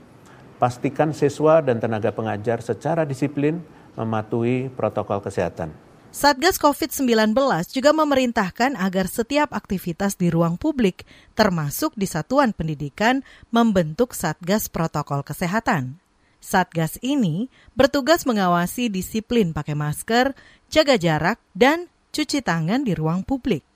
Pastikan 0.62 1.10
siswa 1.10 1.58
dan 1.58 1.82
tenaga 1.82 2.14
pengajar 2.14 2.62
secara 2.62 3.02
disiplin 3.02 3.58
mematuhi 3.98 4.70
protokol 4.70 5.18
kesehatan. 5.18 5.74
Satgas 6.14 6.62
COVID-19 6.62 7.34
juga 7.74 7.90
memerintahkan 7.90 8.78
agar 8.78 9.10
setiap 9.10 9.50
aktivitas 9.58 10.14
di 10.14 10.30
ruang 10.30 10.54
publik, 10.54 11.02
termasuk 11.34 11.98
di 11.98 12.06
satuan 12.06 12.54
pendidikan, 12.54 13.26
membentuk 13.50 14.14
Satgas 14.14 14.70
Protokol 14.70 15.26
Kesehatan. 15.26 15.98
Satgas 16.38 16.94
ini 17.02 17.50
bertugas 17.74 18.22
mengawasi 18.22 18.86
disiplin 18.86 19.50
pakai 19.50 19.74
masker, 19.74 20.30
jaga 20.70 20.94
jarak, 20.94 21.42
dan 21.58 21.90
cuci 22.14 22.38
tangan 22.38 22.86
di 22.86 22.94
ruang 22.94 23.26
publik. 23.26 23.66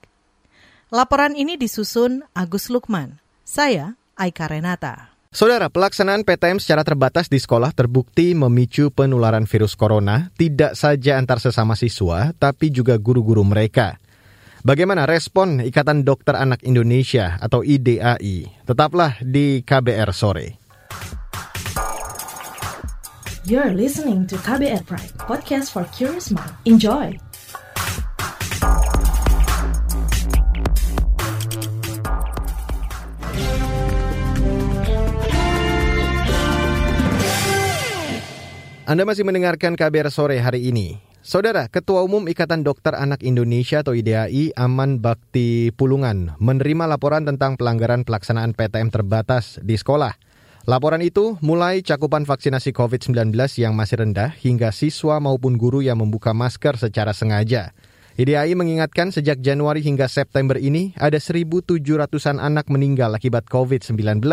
Laporan 0.87 1.35
ini 1.35 1.59
disusun 1.59 2.23
Agus 2.31 2.71
Lukman. 2.71 3.19
Saya 3.43 3.99
Aika 4.15 4.47
Renata. 4.47 5.16
Saudara, 5.37 5.69
pelaksanaan 5.69 6.25
PTM 6.25 6.57
secara 6.57 6.81
terbatas 6.81 7.29
di 7.29 7.37
sekolah 7.37 7.69
terbukti 7.69 8.33
memicu 8.33 8.89
penularan 8.89 9.45
virus 9.45 9.77
corona 9.77 10.33
tidak 10.33 10.73
saja 10.73 11.13
antar 11.13 11.37
sesama 11.37 11.77
siswa, 11.77 12.33
tapi 12.41 12.73
juga 12.73 12.97
guru-guru 12.97 13.45
mereka. 13.45 14.01
Bagaimana 14.65 15.05
respon 15.05 15.61
Ikatan 15.61 16.01
Dokter 16.01 16.33
Anak 16.33 16.65
Indonesia 16.65 17.37
atau 17.37 17.61
IDAI? 17.61 18.65
Tetaplah 18.65 19.21
di 19.21 19.61
KBR 19.61 20.09
sore. 20.09 20.57
You're 23.45 23.77
listening 23.77 24.25
to 24.33 24.41
KBR 24.41 24.89
Pride, 24.89 25.13
podcast 25.21 25.69
for 25.69 25.85
curious 25.93 26.33
mind. 26.33 26.49
Enjoy. 26.65 27.26
Anda 38.87 39.03
masih 39.03 39.27
mendengarkan 39.27 39.75
KBR 39.75 40.07
sore 40.07 40.39
hari 40.39 40.71
ini. 40.71 40.95
Saudara, 41.19 41.67
Ketua 41.67 42.07
Umum 42.07 42.23
Ikatan 42.31 42.63
Dokter 42.63 42.95
Anak 42.95 43.19
Indonesia 43.19 43.83
atau 43.83 43.91
IDAI 43.91 44.55
Aman 44.55 45.03
Bakti 45.03 45.75
Pulungan 45.75 46.39
menerima 46.39 46.87
laporan 46.87 47.27
tentang 47.27 47.59
pelanggaran 47.59 48.07
pelaksanaan 48.07 48.55
PTM 48.55 48.87
terbatas 48.87 49.59
di 49.59 49.75
sekolah. 49.75 50.15
Laporan 50.71 51.03
itu 51.03 51.35
mulai 51.43 51.83
cakupan 51.83 52.23
vaksinasi 52.23 52.71
COVID-19 52.71 53.35
yang 53.59 53.75
masih 53.75 54.07
rendah 54.07 54.31
hingga 54.39 54.71
siswa 54.71 55.19
maupun 55.19 55.59
guru 55.59 55.83
yang 55.83 55.99
membuka 55.99 56.31
masker 56.31 56.79
secara 56.79 57.11
sengaja. 57.11 57.75
IDAI 58.15 58.55
mengingatkan 58.55 59.11
sejak 59.11 59.43
Januari 59.43 59.83
hingga 59.83 60.07
September 60.07 60.55
ini 60.55 60.95
ada 60.95 61.19
1.700-an 61.19 62.39
anak 62.39 62.71
meninggal 62.71 63.11
akibat 63.11 63.51
COVID-19. 63.51 64.23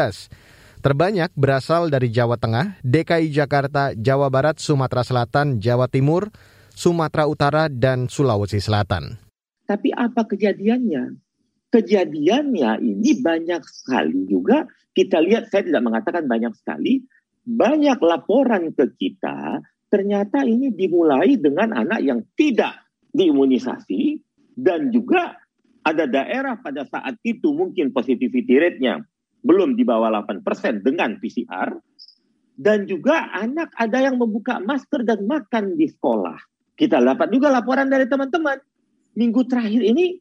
Terbanyak 0.84 1.32
berasal 1.32 1.88
dari 1.88 2.12
Jawa 2.12 2.36
Tengah, 2.36 2.76
DKI 2.84 3.32
Jakarta, 3.32 3.96
Jawa 3.96 4.28
Barat, 4.28 4.60
Sumatera 4.60 5.00
Selatan, 5.00 5.56
Jawa 5.56 5.88
Timur, 5.88 6.28
Sumatera 6.76 7.24
Utara, 7.24 7.72
dan 7.72 8.12
Sulawesi 8.12 8.60
Selatan. 8.60 9.16
Tapi 9.64 9.96
apa 9.96 10.28
kejadiannya? 10.28 11.16
Kejadiannya 11.72 12.84
ini 12.84 13.16
banyak 13.16 13.64
sekali 13.64 14.28
juga. 14.28 14.68
Kita 14.92 15.24
lihat, 15.24 15.48
saya 15.48 15.64
tidak 15.64 15.88
mengatakan 15.88 16.28
banyak 16.28 16.52
sekali. 16.52 17.00
Banyak 17.48 18.04
laporan 18.04 18.76
ke 18.76 18.84
kita, 19.00 19.64
ternyata 19.88 20.44
ini 20.44 20.68
dimulai 20.68 21.40
dengan 21.40 21.80
anak 21.80 22.04
yang 22.04 22.20
tidak 22.36 22.76
diimunisasi. 23.08 24.20
Dan 24.52 24.92
juga 24.92 25.32
ada 25.80 26.04
daerah 26.04 26.60
pada 26.60 26.84
saat 26.84 27.16
itu 27.24 27.56
mungkin 27.56 27.88
positivity 27.88 28.60
rate-nya 28.60 29.00
belum 29.44 29.76
di 29.76 29.84
bawah 29.84 30.24
8% 30.24 30.80
dengan 30.80 31.20
PCR. 31.20 31.76
Dan 32.54 32.88
juga 32.88 33.28
anak 33.34 33.76
ada 33.76 33.98
yang 34.00 34.16
membuka 34.16 34.62
masker 34.62 35.04
dan 35.04 35.26
makan 35.28 35.76
di 35.76 35.90
sekolah. 35.90 36.38
Kita 36.74 36.98
dapat 36.98 37.28
juga 37.30 37.52
laporan 37.52 37.86
dari 37.92 38.08
teman-teman. 38.08 38.58
Minggu 39.14 39.46
terakhir 39.46 39.82
ini 39.84 40.18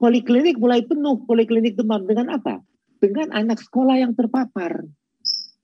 poliklinik 0.00 0.58
mulai 0.58 0.82
penuh. 0.82 1.22
Poliklinik 1.26 1.76
demam 1.78 2.02
dengan 2.06 2.34
apa? 2.40 2.62
Dengan 2.98 3.30
anak 3.34 3.62
sekolah 3.62 4.00
yang 4.00 4.14
terpapar. 4.16 4.86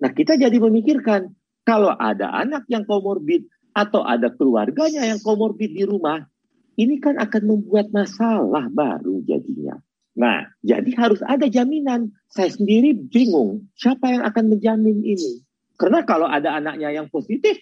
Nah 0.02 0.10
kita 0.10 0.34
jadi 0.34 0.54
memikirkan 0.54 1.30
kalau 1.62 1.94
ada 1.94 2.30
anak 2.34 2.66
yang 2.66 2.82
komorbid 2.82 3.46
atau 3.70 4.02
ada 4.02 4.34
keluarganya 4.34 5.06
yang 5.06 5.22
komorbid 5.22 5.70
di 5.70 5.86
rumah, 5.86 6.26
ini 6.74 6.98
kan 6.98 7.20
akan 7.20 7.42
membuat 7.46 7.94
masalah 7.94 8.66
baru 8.66 9.22
jadinya. 9.22 9.78
Nah, 10.18 10.46
jadi 10.66 10.90
harus 10.98 11.22
ada 11.22 11.46
jaminan. 11.46 12.10
Saya 12.30 12.50
sendiri 12.50 12.94
bingung, 13.10 13.66
siapa 13.78 14.10
yang 14.10 14.22
akan 14.26 14.54
menjamin 14.54 15.02
ini? 15.02 15.42
Karena 15.78 16.02
kalau 16.04 16.26
ada 16.26 16.58
anaknya 16.58 16.92
yang 16.92 17.06
positif, 17.08 17.56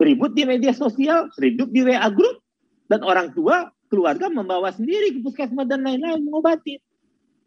ribut 0.00 0.32
di 0.36 0.44
media 0.48 0.72
sosial, 0.72 1.28
ribut 1.36 1.72
di 1.72 1.84
WA 1.84 2.08
group, 2.12 2.40
dan 2.88 3.04
orang 3.04 3.32
tua, 3.36 3.68
keluarga 3.90 4.30
membawa 4.30 4.70
sendiri 4.70 5.14
ke 5.14 5.18
puskesmas 5.20 5.66
dan 5.66 5.82
lain-lain 5.82 6.22
mengobati. 6.22 6.78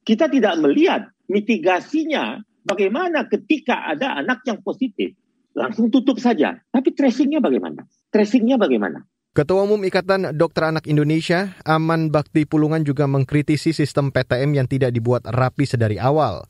Kita 0.04 0.28
tidak 0.28 0.60
melihat 0.60 1.08
mitigasinya 1.32 2.44
bagaimana 2.68 3.24
ketika 3.32 3.88
ada 3.88 4.20
anak 4.20 4.44
yang 4.44 4.60
positif. 4.60 5.16
Langsung 5.54 5.94
tutup 5.94 6.18
saja. 6.18 6.60
Tapi 6.74 6.92
tracingnya 6.92 7.40
bagaimana? 7.40 7.86
Tracingnya 8.10 8.58
bagaimana? 8.58 9.06
Ketua 9.34 9.66
Umum 9.66 9.82
Ikatan 9.82 10.38
Dokter 10.38 10.70
Anak 10.70 10.86
Indonesia, 10.86 11.58
Aman 11.66 12.13
Bakti 12.13 12.46
Pulungan 12.46 12.86
juga 12.86 13.10
mengkritisi 13.10 13.74
sistem 13.74 14.13
PTM 14.13 14.54
yang 14.54 14.70
tidak 14.70 14.94
dibuat 14.94 15.25
rapi 15.25 15.66
sedari 15.66 15.98
awal. 15.98 16.46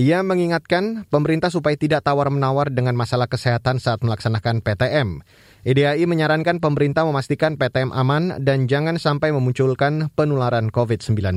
Ia 0.00 0.24
mengingatkan 0.24 1.04
pemerintah 1.12 1.52
supaya 1.52 1.76
tidak 1.76 2.08
tawar-menawar 2.08 2.72
dengan 2.72 2.96
masalah 2.96 3.28
kesehatan 3.28 3.76
saat 3.76 4.00
melaksanakan 4.00 4.64
PTM. 4.64 5.20
IDAI 5.68 6.08
menyarankan 6.08 6.56
pemerintah 6.56 7.04
memastikan 7.04 7.60
PTM 7.60 7.92
aman 7.92 8.40
dan 8.40 8.64
jangan 8.64 8.96
sampai 8.96 9.28
memunculkan 9.28 10.08
penularan 10.16 10.72
COVID-19. 10.72 11.36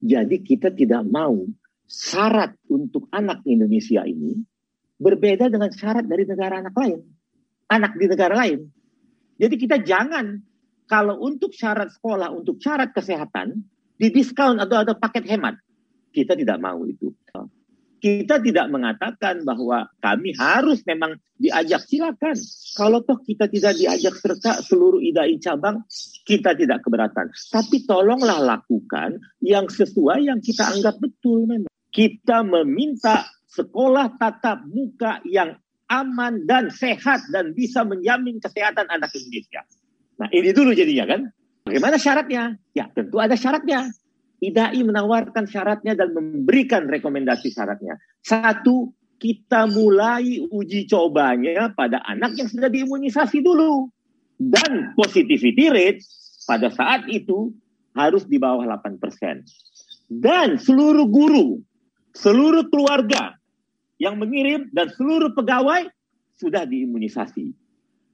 Jadi 0.00 0.36
kita 0.40 0.72
tidak 0.72 1.04
mau 1.12 1.44
syarat 1.84 2.56
untuk 2.72 3.12
anak 3.12 3.44
Indonesia 3.44 4.00
ini 4.08 4.32
berbeda 4.96 5.52
dengan 5.52 5.68
syarat 5.76 6.08
dari 6.08 6.24
negara 6.24 6.64
anak 6.64 6.72
lain. 6.72 7.04
Anak 7.68 8.00
di 8.00 8.08
negara 8.08 8.32
lain. 8.32 8.75
Jadi 9.36 9.54
kita 9.60 9.76
jangan 9.84 10.40
kalau 10.86 11.18
untuk 11.20 11.52
syarat 11.52 11.92
sekolah, 11.92 12.32
untuk 12.32 12.62
syarat 12.62 12.94
kesehatan, 12.94 13.64
di 13.96 14.08
diskon 14.12 14.60
atau 14.60 14.84
ada 14.84 14.92
paket 14.96 15.24
hemat. 15.28 15.56
Kita 16.12 16.32
tidak 16.36 16.56
mau 16.60 16.80
itu. 16.88 17.12
Kita 17.96 18.38
tidak 18.38 18.68
mengatakan 18.68 19.40
bahwa 19.42 19.88
kami 20.04 20.36
harus 20.36 20.84
memang 20.84 21.16
diajak 21.40 21.80
silakan. 21.88 22.36
Kalau 22.76 23.00
toh 23.02 23.18
kita 23.24 23.48
tidak 23.48 23.72
diajak 23.74 24.14
serta 24.20 24.60
seluruh 24.62 25.00
idai 25.00 25.40
cabang, 25.40 25.80
kita 26.28 26.52
tidak 26.54 26.84
keberatan. 26.84 27.32
Tapi 27.32 27.88
tolonglah 27.88 28.38
lakukan 28.44 29.16
yang 29.40 29.66
sesuai 29.66 30.28
yang 30.28 30.38
kita 30.44 30.76
anggap 30.76 31.00
betul 31.00 31.48
memang. 31.48 31.72
Kita 31.88 32.44
meminta 32.44 33.24
sekolah 33.48 34.20
tatap 34.20 34.68
muka 34.68 35.24
yang 35.24 35.56
aman 35.90 36.46
dan 36.46 36.70
sehat 36.70 37.22
dan 37.30 37.54
bisa 37.54 37.86
menjamin 37.86 38.42
kesehatan 38.42 38.86
anak 38.90 39.10
Indonesia. 39.14 39.62
Nah 40.18 40.28
ini 40.32 40.50
dulu 40.50 40.72
jadinya 40.74 41.06
kan. 41.06 41.20
Bagaimana 41.66 41.98
syaratnya? 41.98 42.54
Ya 42.74 42.86
tentu 42.94 43.18
ada 43.18 43.34
syaratnya. 43.34 43.90
IDAI 44.38 44.84
menawarkan 44.84 45.48
syaratnya 45.48 45.96
dan 45.96 46.12
memberikan 46.12 46.86
rekomendasi 46.86 47.50
syaratnya. 47.50 47.96
Satu, 48.20 48.92
kita 49.16 49.64
mulai 49.64 50.44
uji 50.44 50.84
cobanya 50.84 51.72
pada 51.72 52.04
anak 52.04 52.36
yang 52.36 52.46
sudah 52.46 52.68
diimunisasi 52.68 53.40
dulu. 53.40 53.88
Dan 54.36 54.92
positivity 54.92 55.72
rate 55.72 56.04
pada 56.44 56.68
saat 56.68 57.08
itu 57.08 57.56
harus 57.96 58.28
di 58.28 58.36
bawah 58.36 58.68
8%. 58.68 59.00
Dan 60.12 60.60
seluruh 60.60 61.08
guru, 61.08 61.64
seluruh 62.12 62.68
keluarga 62.68 63.40
yang 63.96 64.20
mengirim 64.20 64.68
dan 64.72 64.92
seluruh 64.92 65.32
pegawai 65.32 65.88
sudah 66.36 66.68
diimunisasi. 66.68 67.52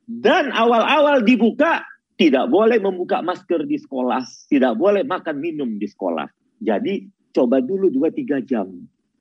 Dan 0.06 0.50
awal-awal 0.50 1.22
dibuka 1.22 1.82
tidak 2.18 2.50
boleh 2.50 2.78
membuka 2.78 3.24
masker 3.24 3.66
di 3.66 3.78
sekolah, 3.80 4.22
tidak 4.46 4.78
boleh 4.78 5.02
makan 5.02 5.36
minum 5.42 5.78
di 5.78 5.88
sekolah. 5.90 6.28
Jadi 6.62 7.08
coba 7.34 7.58
dulu 7.58 7.90
2-3 7.90 8.46
jam. 8.46 8.68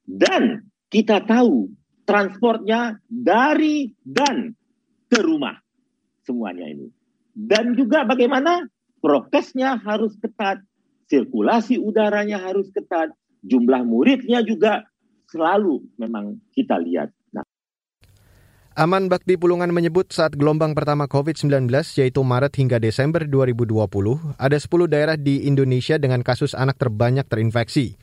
Dan 0.05 0.61
kita 0.91 1.23
tahu 1.23 1.71
transportnya 2.05 2.99
dari 3.07 3.95
dan 4.03 4.53
ke 5.07 5.19
rumah 5.23 5.55
semuanya 6.27 6.67
ini. 6.67 6.91
Dan 7.31 7.79
juga 7.79 8.03
bagaimana 8.03 8.67
prokesnya 8.99 9.79
harus 9.79 10.13
ketat, 10.19 10.59
sirkulasi 11.07 11.79
udaranya 11.79 12.43
harus 12.43 12.67
ketat, 12.75 13.15
jumlah 13.41 13.81
muridnya 13.87 14.43
juga 14.43 14.90
selalu 15.31 15.79
memang 15.95 16.35
kita 16.51 16.75
lihat. 16.77 17.09
Nah. 17.31 17.47
Aman 18.75 19.07
Bakti 19.07 19.39
Pulungan 19.39 19.71
menyebut 19.71 20.11
saat 20.11 20.35
gelombang 20.35 20.75
pertama 20.75 21.07
COVID-19 21.07 21.71
yaitu 21.99 22.19
Maret 22.21 22.53
hingga 22.59 22.77
Desember 22.77 23.23
2020, 23.23 24.35
ada 24.35 24.57
10 24.59 24.91
daerah 24.91 25.15
di 25.15 25.47
Indonesia 25.47 25.95
dengan 25.95 26.19
kasus 26.21 26.51
anak 26.51 26.75
terbanyak 26.75 27.27
terinfeksi. 27.27 27.95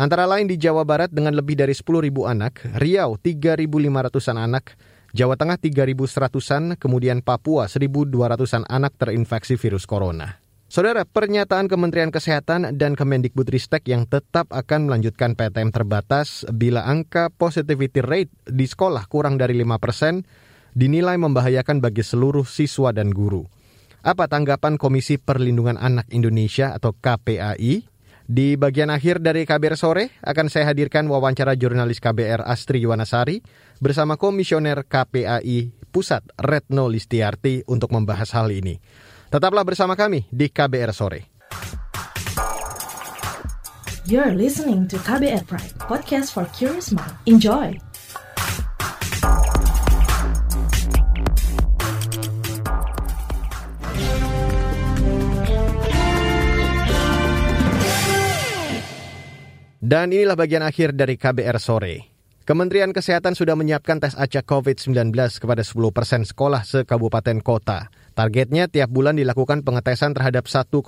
Antara 0.00 0.24
lain 0.24 0.48
di 0.48 0.56
Jawa 0.56 0.88
Barat 0.88 1.12
dengan 1.12 1.36
lebih 1.36 1.52
dari 1.52 1.76
10.000 1.76 2.08
anak, 2.24 2.64
Riau 2.80 3.20
3.500-an 3.20 4.38
anak, 4.40 4.72
Jawa 5.12 5.36
Tengah 5.36 5.60
3.100-an, 5.60 6.80
kemudian 6.80 7.20
Papua 7.20 7.68
1.200-an 7.68 8.64
anak 8.72 8.96
terinfeksi 8.96 9.60
virus 9.60 9.84
corona. 9.84 10.41
Saudara, 10.72 11.04
pernyataan 11.04 11.68
Kementerian 11.68 12.08
Kesehatan 12.08 12.80
dan 12.80 12.96
Kemendikbudristek 12.96 13.84
yang 13.92 14.08
tetap 14.08 14.48
akan 14.48 14.88
melanjutkan 14.88 15.36
PTM 15.36 15.68
terbatas 15.68 16.48
bila 16.48 16.88
angka 16.88 17.28
positivity 17.28 18.00
rate 18.00 18.32
di 18.48 18.64
sekolah 18.64 19.04
kurang 19.04 19.36
dari 19.36 19.52
5 19.60 19.68
persen 19.76 20.24
dinilai 20.72 21.20
membahayakan 21.20 21.84
bagi 21.84 22.00
seluruh 22.00 22.48
siswa 22.48 22.88
dan 22.88 23.12
guru. 23.12 23.44
Apa 24.00 24.32
tanggapan 24.32 24.80
Komisi 24.80 25.20
Perlindungan 25.20 25.76
Anak 25.76 26.08
Indonesia 26.08 26.72
atau 26.72 26.96
KPAI? 26.96 27.84
Di 28.24 28.56
bagian 28.56 28.88
akhir 28.88 29.20
dari 29.20 29.44
KBR 29.44 29.76
sore 29.76 30.16
akan 30.24 30.48
saya 30.48 30.72
hadirkan 30.72 31.04
wawancara 31.04 31.52
jurnalis 31.52 32.00
KBR 32.00 32.48
Astri 32.48 32.80
Yuwanasari 32.80 33.44
bersama 33.76 34.16
Komisioner 34.16 34.88
KPAI 34.88 35.68
Pusat 35.92 36.32
Retno 36.40 36.88
Listiarti 36.88 37.60
untuk 37.68 37.92
membahas 37.92 38.32
hal 38.32 38.48
ini. 38.48 38.80
Tetaplah 39.32 39.64
bersama 39.64 39.96
kami 39.96 40.28
di 40.28 40.52
KBR 40.52 40.92
Sore. 40.92 41.24
You're 44.04 44.36
listening 44.36 44.84
to 44.92 45.00
KBR 45.00 45.48
Pride, 45.48 45.72
podcast 45.80 46.36
for 46.36 46.44
curious 46.52 46.92
mind. 46.92 47.16
Enjoy! 47.24 47.72
Dan 59.80 60.12
inilah 60.12 60.36
bagian 60.36 60.60
akhir 60.60 60.92
dari 60.92 61.16
KBR 61.16 61.56
Sore. 61.56 62.12
Kementerian 62.44 62.92
Kesehatan 62.92 63.32
sudah 63.32 63.56
menyiapkan 63.56 63.96
tes 63.96 64.12
acak 64.12 64.44
COVID-19 64.44 65.08
kepada 65.40 65.64
10 65.64 65.72
persen 65.88 66.20
sekolah 66.28 66.68
se-kabupaten 66.68 67.40
kota. 67.40 67.88
Targetnya 68.12 68.68
tiap 68.68 68.92
bulan 68.92 69.16
dilakukan 69.16 69.64
pengetesan 69.64 70.12
terhadap 70.12 70.44
1,7 70.44 70.84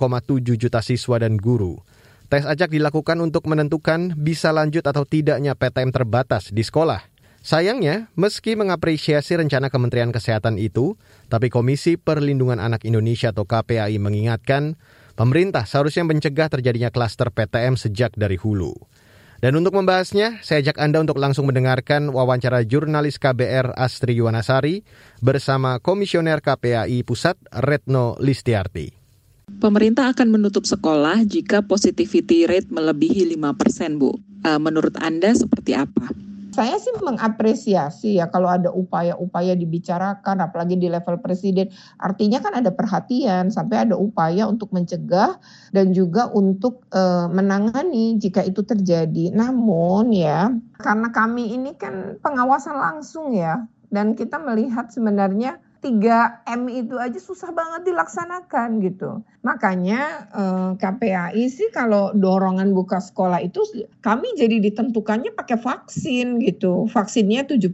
juta 0.55 0.79
siswa 0.85 1.17
dan 1.17 1.41
guru. 1.41 1.81
Tes 2.29 2.45
acak 2.45 2.73
dilakukan 2.73 3.17
untuk 3.21 3.49
menentukan 3.49 4.13
bisa 4.17 4.49
lanjut 4.53 4.85
atau 4.85 5.05
tidaknya 5.05 5.57
PTM 5.57 5.93
terbatas 5.93 6.53
di 6.53 6.61
sekolah. 6.61 7.01
Sayangnya, 7.45 8.09
meski 8.17 8.57
mengapresiasi 8.57 9.37
rencana 9.37 9.69
Kementerian 9.69 10.09
Kesehatan 10.09 10.57
itu, 10.57 10.97
tapi 11.29 11.53
Komisi 11.53 11.93
Perlindungan 11.93 12.57
Anak 12.57 12.81
Indonesia 12.89 13.29
atau 13.29 13.45
KPAI 13.45 14.01
mengingatkan, 14.01 14.73
pemerintah 15.13 15.69
seharusnya 15.69 16.09
mencegah 16.09 16.49
terjadinya 16.49 16.89
klaster 16.89 17.29
PTM 17.29 17.77
sejak 17.77 18.17
dari 18.17 18.41
hulu. 18.41 18.73
Dan 19.43 19.59
untuk 19.59 19.75
membahasnya, 19.75 20.39
saya 20.39 20.63
ajak 20.63 20.79
Anda 20.79 21.03
untuk 21.03 21.19
langsung 21.19 21.47
mendengarkan 21.47 22.07
wawancara 22.09 22.63
jurnalis 22.63 23.19
KBR 23.19 23.75
Astri 23.75 24.15
Yuwanasari 24.17 24.81
bersama 25.19 25.77
Komisioner 25.83 26.39
KPAI 26.39 27.03
Pusat 27.03 27.39
Retno 27.63 28.15
Listiarti. 28.23 28.91
Pemerintah 29.59 30.09
akan 30.09 30.27
menutup 30.39 30.65
sekolah 30.65 31.21
jika 31.23 31.61
positivity 31.63 32.49
rate 32.49 32.71
melebihi 32.71 33.37
5%, 33.37 34.01
Bu. 34.01 34.17
Eh, 34.45 34.59
menurut 34.59 34.97
Anda 34.99 35.31
seperti 35.37 35.77
apa? 35.77 36.09
Saya 36.55 36.79
sih 36.79 36.95
mengapresiasi 37.03 38.23
ya 38.23 38.31
kalau 38.31 38.47
ada 38.47 38.71
upaya-upaya 38.71 39.59
dibicarakan 39.59 40.39
apalagi 40.39 40.79
di 40.79 40.87
level 40.87 41.19
presiden. 41.19 41.67
Artinya 41.99 42.39
kan 42.39 42.55
ada 42.55 42.71
perhatian 42.71 43.51
sampai 43.51 43.83
ada 43.83 43.99
upaya 43.99 44.47
untuk 44.47 44.71
mencegah 44.71 45.35
dan 45.75 45.91
juga 45.91 46.31
untuk 46.31 46.87
e, 46.95 47.27
menangani 47.27 48.15
jika 48.15 48.39
itu 48.47 48.63
terjadi. 48.63 49.35
Namun 49.35 50.15
ya 50.15 50.55
karena 50.79 51.11
kami 51.11 51.51
ini 51.59 51.75
kan 51.75 52.15
pengawasan 52.23 52.79
langsung 52.79 53.35
ya 53.35 53.67
dan 53.91 54.15
kita 54.15 54.39
melihat 54.39 54.87
sebenarnya 54.87 55.59
3M 55.85 56.61
itu 56.73 56.97
aja 56.97 57.19
susah 57.21 57.53
banget 57.53 57.93
dilaksanakan 57.93 58.81
gitu. 58.81 59.21
Makanya 59.45 60.25
eh, 60.33 60.69
KPAI 60.81 61.45
sih 61.45 61.69
kalau 61.69 62.09
dorongan 62.17 62.73
buka 62.73 62.97
sekolah 62.97 63.45
itu 63.45 63.61
kami 64.01 64.33
jadi 64.33 64.57
ditentukannya 64.57 65.37
pakai 65.37 65.61
vaksin 65.61 66.41
gitu. 66.41 66.89
Vaksinnya 66.89 67.45
70% 67.45 67.69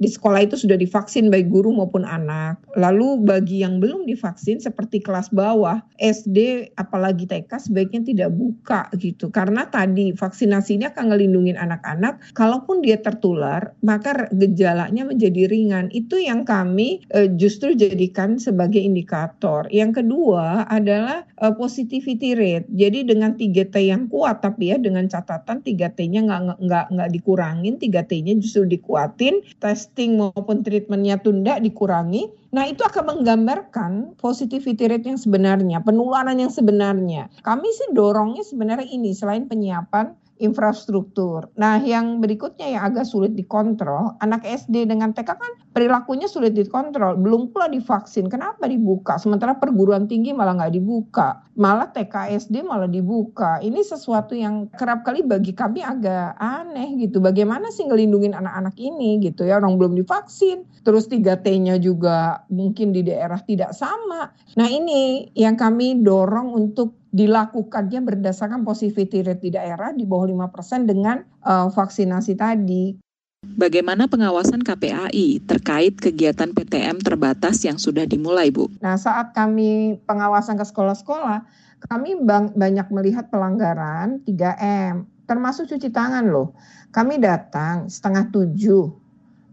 di 0.00 0.08
sekolah 0.08 0.40
itu 0.40 0.56
sudah 0.56 0.80
divaksin 0.80 1.28
baik 1.28 1.52
guru 1.52 1.76
maupun 1.76 2.08
anak. 2.08 2.56
Lalu 2.80 3.20
bagi 3.20 3.60
yang 3.60 3.76
belum 3.84 4.08
divaksin 4.08 4.64
seperti 4.64 5.04
kelas 5.04 5.28
bawah, 5.28 5.84
SD 6.00 6.72
apalagi 6.80 7.28
TK 7.28 7.68
sebaiknya 7.68 8.00
tidak 8.08 8.30
buka 8.32 8.88
gitu. 8.96 9.28
Karena 9.28 9.68
tadi 9.68 10.16
vaksinasi 10.16 10.80
ini 10.80 10.88
akan 10.88 11.12
ngelindungin 11.12 11.60
anak-anak 11.60 12.32
kalaupun 12.32 12.80
dia 12.80 12.96
tertular 12.96 13.76
maka 13.84 14.32
gejalanya 14.32 15.04
menjadi 15.04 15.44
ringan. 15.44 15.92
Itu 15.92 16.16
yang 16.16 16.48
kami 16.48 17.01
justru 17.36 17.74
jadikan 17.74 18.38
sebagai 18.38 18.80
indikator. 18.80 19.66
Yang 19.68 20.02
kedua 20.02 20.64
adalah 20.70 21.26
uh, 21.42 21.52
positivity 21.52 22.38
rate. 22.38 22.68
Jadi 22.72 23.04
dengan 23.04 23.34
3T 23.36 23.74
yang 23.82 24.06
kuat 24.08 24.40
tapi 24.40 24.70
ya 24.72 24.76
dengan 24.78 25.10
catatan 25.10 25.60
3T-nya 25.60 26.20
nggak 26.24 26.62
nggak 26.62 26.86
nggak 26.94 27.10
dikurangin, 27.12 27.76
3T-nya 27.76 28.38
justru 28.38 28.64
dikuatin, 28.68 29.42
testing 29.58 30.18
maupun 30.20 30.62
treatmentnya 30.62 31.20
tunda 31.20 31.58
dikurangi. 31.58 32.30
Nah 32.52 32.68
itu 32.68 32.84
akan 32.84 33.16
menggambarkan 33.16 34.20
positivity 34.20 34.84
rate 34.84 35.08
yang 35.08 35.16
sebenarnya, 35.16 35.80
penularan 35.80 36.36
yang 36.36 36.52
sebenarnya. 36.52 37.32
Kami 37.40 37.68
sih 37.72 37.96
dorongnya 37.96 38.44
sebenarnya 38.44 38.88
ini 38.92 39.16
selain 39.16 39.48
penyiapan 39.48 40.12
infrastruktur. 40.42 41.48
Nah, 41.54 41.78
yang 41.78 42.18
berikutnya 42.18 42.66
yang 42.74 42.82
agak 42.90 43.06
sulit 43.06 43.38
dikontrol, 43.38 44.18
anak 44.18 44.42
SD 44.42 44.90
dengan 44.90 45.14
TK 45.14 45.30
kan 45.38 45.52
perilakunya 45.70 46.26
sulit 46.26 46.52
dikontrol, 46.58 47.14
belum 47.16 47.54
pula 47.54 47.70
divaksin. 47.70 48.26
Kenapa 48.26 48.66
dibuka? 48.66 49.16
Sementara 49.16 49.56
perguruan 49.56 50.10
tinggi 50.10 50.34
malah 50.34 50.58
nggak 50.58 50.74
dibuka, 50.74 51.46
malah 51.54 51.88
TK 51.94 52.34
SD 52.42 52.66
malah 52.66 52.90
dibuka. 52.90 53.62
Ini 53.62 53.80
sesuatu 53.86 54.34
yang 54.34 54.66
kerap 54.74 55.06
kali 55.06 55.22
bagi 55.22 55.54
kami 55.54 55.86
agak 55.86 56.34
aneh 56.42 56.98
gitu. 56.98 57.22
Bagaimana 57.22 57.70
sih 57.70 57.86
ngelindungin 57.86 58.34
anak-anak 58.34 58.74
ini 58.76 59.22
gitu 59.22 59.46
ya, 59.46 59.62
orang 59.62 59.78
belum 59.78 59.94
divaksin. 59.94 60.66
Terus 60.82 61.06
3T-nya 61.06 61.78
juga 61.78 62.42
mungkin 62.50 62.90
di 62.90 63.06
daerah 63.06 63.38
tidak 63.38 63.70
sama. 63.76 64.34
Nah, 64.58 64.66
ini 64.66 65.30
yang 65.38 65.54
kami 65.54 66.02
dorong 66.02 66.50
untuk 66.58 67.01
dilakukannya 67.12 68.00
berdasarkan 68.00 68.64
positivity 68.64 69.20
rate 69.20 69.44
di 69.44 69.50
daerah 69.52 69.92
di 69.92 70.08
bawah 70.08 70.48
5% 70.48 70.88
dengan 70.88 71.20
uh, 71.44 71.68
vaksinasi 71.68 72.32
tadi. 72.40 72.96
Bagaimana 73.42 74.08
pengawasan 74.08 74.64
KPAI 74.64 75.44
terkait 75.44 75.98
kegiatan 75.98 76.54
PTM 76.54 77.02
terbatas 77.04 77.60
yang 77.66 77.76
sudah 77.76 78.08
dimulai, 78.08 78.48
Bu? 78.48 78.70
Nah, 78.80 78.96
saat 78.96 79.34
kami 79.36 79.98
pengawasan 80.08 80.56
ke 80.56 80.64
sekolah-sekolah, 80.64 81.42
kami 81.90 82.22
bang, 82.22 82.54
banyak 82.54 82.86
melihat 82.94 83.28
pelanggaran 83.34 84.22
3M, 84.24 85.04
termasuk 85.26 85.68
cuci 85.68 85.90
tangan 85.90 86.30
loh. 86.30 86.54
Kami 86.94 87.18
datang 87.18 87.90
setengah 87.90 88.30
tujuh, 88.30 88.94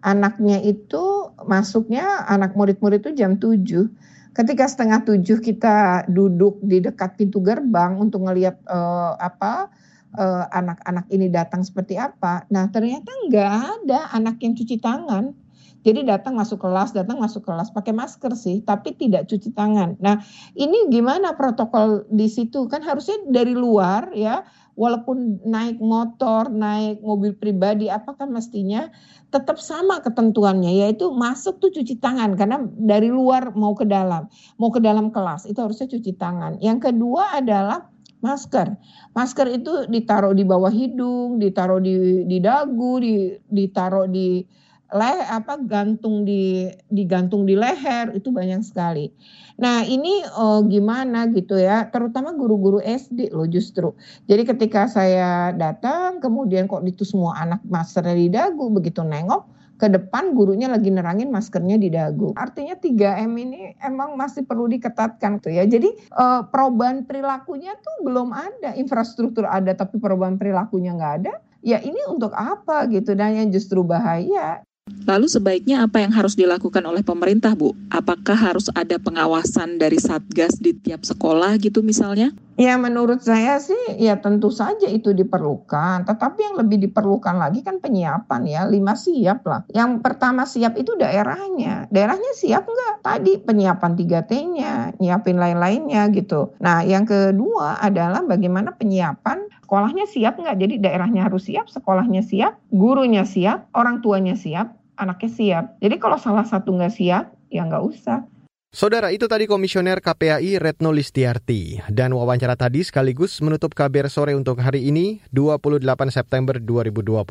anaknya 0.06 0.62
itu 0.62 1.34
masuknya, 1.50 2.30
anak 2.30 2.54
murid-murid 2.54 3.02
itu 3.02 3.12
jam 3.18 3.42
tujuh 3.42 3.90
ketika 4.34 4.66
setengah 4.70 5.04
tujuh 5.06 5.42
kita 5.42 6.06
duduk 6.10 6.62
di 6.62 6.80
dekat 6.84 7.18
pintu 7.18 7.42
gerbang 7.42 7.98
untuk 7.98 8.26
ngelihat 8.26 8.62
uh, 8.70 9.18
apa 9.18 9.70
uh, 10.16 10.46
anak-anak 10.54 11.06
ini 11.10 11.30
datang 11.30 11.66
seperti 11.66 11.98
apa. 11.98 12.46
Nah 12.54 12.70
ternyata 12.70 13.10
nggak 13.30 13.52
ada 13.84 14.00
anak 14.14 14.42
yang 14.42 14.54
cuci 14.56 14.78
tangan. 14.80 15.34
Jadi 15.80 16.04
datang 16.04 16.36
masuk 16.36 16.60
kelas, 16.60 16.92
datang 16.92 17.24
masuk 17.24 17.48
kelas 17.48 17.72
pakai 17.72 17.96
masker 17.96 18.36
sih, 18.36 18.60
tapi 18.68 19.00
tidak 19.00 19.32
cuci 19.32 19.56
tangan. 19.56 19.96
Nah 20.04 20.20
ini 20.52 20.92
gimana 20.92 21.40
protokol 21.40 22.04
di 22.12 22.28
situ 22.28 22.68
kan 22.68 22.84
harusnya 22.84 23.16
dari 23.32 23.56
luar 23.56 24.12
ya, 24.12 24.44
walaupun 24.76 25.40
naik 25.48 25.80
motor, 25.80 26.52
naik 26.52 27.00
mobil 27.00 27.32
pribadi, 27.32 27.88
apakah 27.88 28.28
mestinya 28.28 28.92
tetap 29.30 29.62
sama 29.62 30.02
ketentuannya 30.02 30.82
yaitu 30.86 31.14
masuk 31.14 31.62
tuh 31.62 31.70
cuci 31.70 32.02
tangan 32.02 32.34
karena 32.34 32.66
dari 32.82 33.14
luar 33.14 33.54
mau 33.54 33.78
ke 33.78 33.86
dalam 33.86 34.26
mau 34.58 34.74
ke 34.74 34.82
dalam 34.82 35.14
kelas 35.14 35.46
itu 35.46 35.58
harusnya 35.62 35.86
cuci 35.86 36.18
tangan. 36.18 36.58
Yang 36.62 36.90
kedua 36.90 37.38
adalah 37.38 37.86
masker. 38.26 38.74
Masker 39.14 39.48
itu 39.54 39.86
ditaruh 39.88 40.34
di 40.34 40.44
bawah 40.44 40.74
hidung 40.74 41.38
ditaruh 41.38 41.80
di 41.80 42.26
di 42.26 42.38
dagu 42.42 43.00
di 43.00 43.38
ditaruh 43.48 44.10
di 44.10 44.44
leh 44.90 45.22
apa 45.30 45.62
gantung 45.62 46.26
di 46.26 46.66
digantung 46.90 47.46
di 47.46 47.54
leher 47.54 48.10
itu 48.18 48.34
banyak 48.34 48.66
sekali. 48.66 49.14
Nah 49.62 49.86
ini 49.86 50.24
oh, 50.34 50.66
gimana 50.66 51.30
gitu 51.30 51.60
ya, 51.60 51.86
terutama 51.92 52.34
guru-guru 52.34 52.82
SD 52.82 53.30
loh 53.30 53.46
justru. 53.46 53.94
Jadi 54.26 54.48
ketika 54.50 54.90
saya 54.90 55.54
datang, 55.54 56.24
kemudian 56.24 56.66
kok 56.66 56.82
itu 56.88 57.06
semua 57.06 57.38
anak 57.38 57.62
maskernya 57.68 58.16
di 58.16 58.30
dagu, 58.32 58.72
begitu 58.72 59.06
nengok 59.06 59.60
ke 59.80 59.88
depan 59.88 60.36
gurunya 60.36 60.68
lagi 60.68 60.92
nerangin 60.92 61.32
maskernya 61.32 61.80
di 61.80 61.88
dagu. 61.88 62.36
Artinya 62.36 62.76
3M 62.76 63.32
ini 63.40 63.80
emang 63.80 64.20
masih 64.20 64.44
perlu 64.44 64.68
diketatkan 64.68 65.40
tuh 65.40 65.56
ya. 65.56 65.64
Jadi 65.64 65.88
eh, 65.96 66.42
perubahan 66.52 67.08
perilakunya 67.08 67.78
tuh 67.80 67.96
belum 68.04 68.36
ada, 68.36 68.76
infrastruktur 68.76 69.48
ada 69.48 69.72
tapi 69.72 69.96
perubahan 70.02 70.36
perilakunya 70.36 70.92
nggak 70.96 71.14
ada. 71.24 71.34
Ya 71.64 71.80
ini 71.84 72.00
untuk 72.08 72.32
apa 72.36 72.88
gitu 72.92 73.16
dan 73.16 73.36
yang 73.36 73.52
justru 73.52 73.84
bahaya 73.84 74.64
Lalu 75.10 75.26
sebaiknya 75.26 75.90
apa 75.90 76.06
yang 76.06 76.14
harus 76.14 76.38
dilakukan 76.38 76.86
oleh 76.86 77.02
pemerintah, 77.02 77.58
Bu? 77.58 77.74
Apakah 77.90 78.38
harus 78.38 78.70
ada 78.78 79.02
pengawasan 79.02 79.82
dari 79.82 79.98
Satgas 79.98 80.62
di 80.62 80.78
tiap 80.78 81.02
sekolah 81.02 81.58
gitu 81.58 81.82
misalnya? 81.82 82.30
Ya 82.60 82.76
menurut 82.76 83.24
saya 83.24 83.56
sih 83.64 83.96
ya 84.04 84.20
tentu 84.20 84.52
saja 84.52 84.86
itu 84.92 85.16
diperlukan. 85.16 86.04
Tetapi 86.04 86.40
yang 86.44 86.56
lebih 86.60 86.92
diperlukan 86.92 87.40
lagi 87.40 87.64
kan 87.64 87.80
penyiapan 87.80 88.42
ya. 88.44 88.62
Lima 88.68 89.00
siap 89.00 89.48
lah. 89.48 89.64
Yang 89.72 90.04
pertama 90.04 90.44
siap 90.44 90.76
itu 90.76 90.92
daerahnya. 91.00 91.88
Daerahnya 91.88 92.36
siap 92.36 92.68
nggak? 92.68 92.94
Tadi 93.00 93.40
penyiapan 93.48 93.92
3T-nya, 93.96 95.00
nyiapin 95.00 95.40
lain-lainnya 95.40 96.12
gitu. 96.12 96.52
Nah 96.60 96.84
yang 96.84 97.08
kedua 97.08 97.80
adalah 97.80 98.28
bagaimana 98.28 98.76
penyiapan 98.76 99.48
sekolahnya 99.64 100.10
siap 100.10 100.42
nggak? 100.42 100.58
Jadi 100.60 100.76
daerahnya 100.84 101.32
harus 101.32 101.48
siap, 101.48 101.72
sekolahnya 101.72 102.26
siap, 102.26 102.60
gurunya 102.74 103.24
siap, 103.24 103.72
orang 103.72 104.04
tuanya 104.04 104.36
siap, 104.36 104.79
anaknya 105.00 105.30
siap. 105.32 105.66
Jadi 105.80 105.96
kalau 105.96 106.20
salah 106.20 106.44
satu 106.44 106.76
nggak 106.76 106.94
siap, 106.94 107.32
ya 107.48 107.64
nggak 107.64 107.84
usah. 107.88 108.28
Saudara, 108.70 109.10
itu 109.10 109.26
tadi 109.26 109.50
Komisioner 109.50 109.98
KPAI 109.98 110.62
Retno 110.62 110.94
Listiarti. 110.94 111.82
Dan 111.90 112.14
wawancara 112.14 112.54
tadi 112.54 112.86
sekaligus 112.86 113.42
menutup 113.42 113.74
kabar 113.74 114.06
sore 114.14 114.38
untuk 114.38 114.62
hari 114.62 114.86
ini, 114.86 115.26
28 115.34 115.82
September 116.14 116.62
2021. 116.62 117.26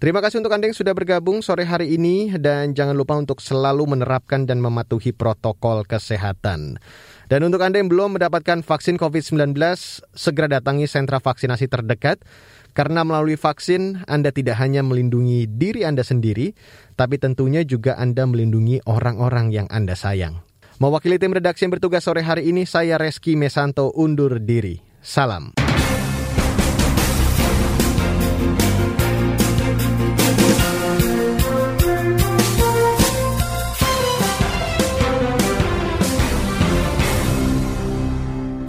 Terima 0.00 0.24
kasih 0.24 0.40
untuk 0.40 0.56
Anda 0.56 0.72
yang 0.72 0.74
sudah 0.74 0.96
bergabung 0.96 1.44
sore 1.44 1.68
hari 1.68 1.92
ini 1.92 2.32
dan 2.40 2.72
jangan 2.72 2.96
lupa 2.96 3.20
untuk 3.20 3.36
selalu 3.38 3.84
menerapkan 3.84 4.48
dan 4.48 4.56
mematuhi 4.56 5.12
protokol 5.12 5.84
kesehatan. 5.84 6.80
Dan 7.30 7.46
untuk 7.46 7.62
Anda 7.62 7.78
yang 7.78 7.86
belum 7.86 8.18
mendapatkan 8.18 8.66
vaksin 8.66 8.98
COVID-19, 8.98 9.54
segera 10.18 10.50
datangi 10.50 10.90
sentra 10.90 11.22
vaksinasi 11.22 11.70
terdekat 11.70 12.18
karena 12.74 13.06
melalui 13.06 13.38
vaksin, 13.38 14.02
Anda 14.10 14.34
tidak 14.34 14.58
hanya 14.58 14.82
melindungi 14.82 15.46
diri 15.46 15.86
Anda 15.86 16.02
sendiri, 16.02 16.58
tapi 16.98 17.22
tentunya 17.22 17.62
juga 17.62 17.94
Anda 17.94 18.26
melindungi 18.26 18.82
orang-orang 18.82 19.54
yang 19.54 19.70
Anda 19.70 19.94
sayang. 19.94 20.42
Mewakili 20.82 21.22
tim 21.22 21.30
redaksi 21.30 21.70
yang 21.70 21.78
bertugas 21.78 22.02
sore 22.02 22.26
hari 22.26 22.50
ini, 22.50 22.66
saya 22.66 22.98
Reski 22.98 23.38
Mesanto 23.38 23.94
undur 23.94 24.42
diri. 24.42 24.82
Salam. 24.98 25.59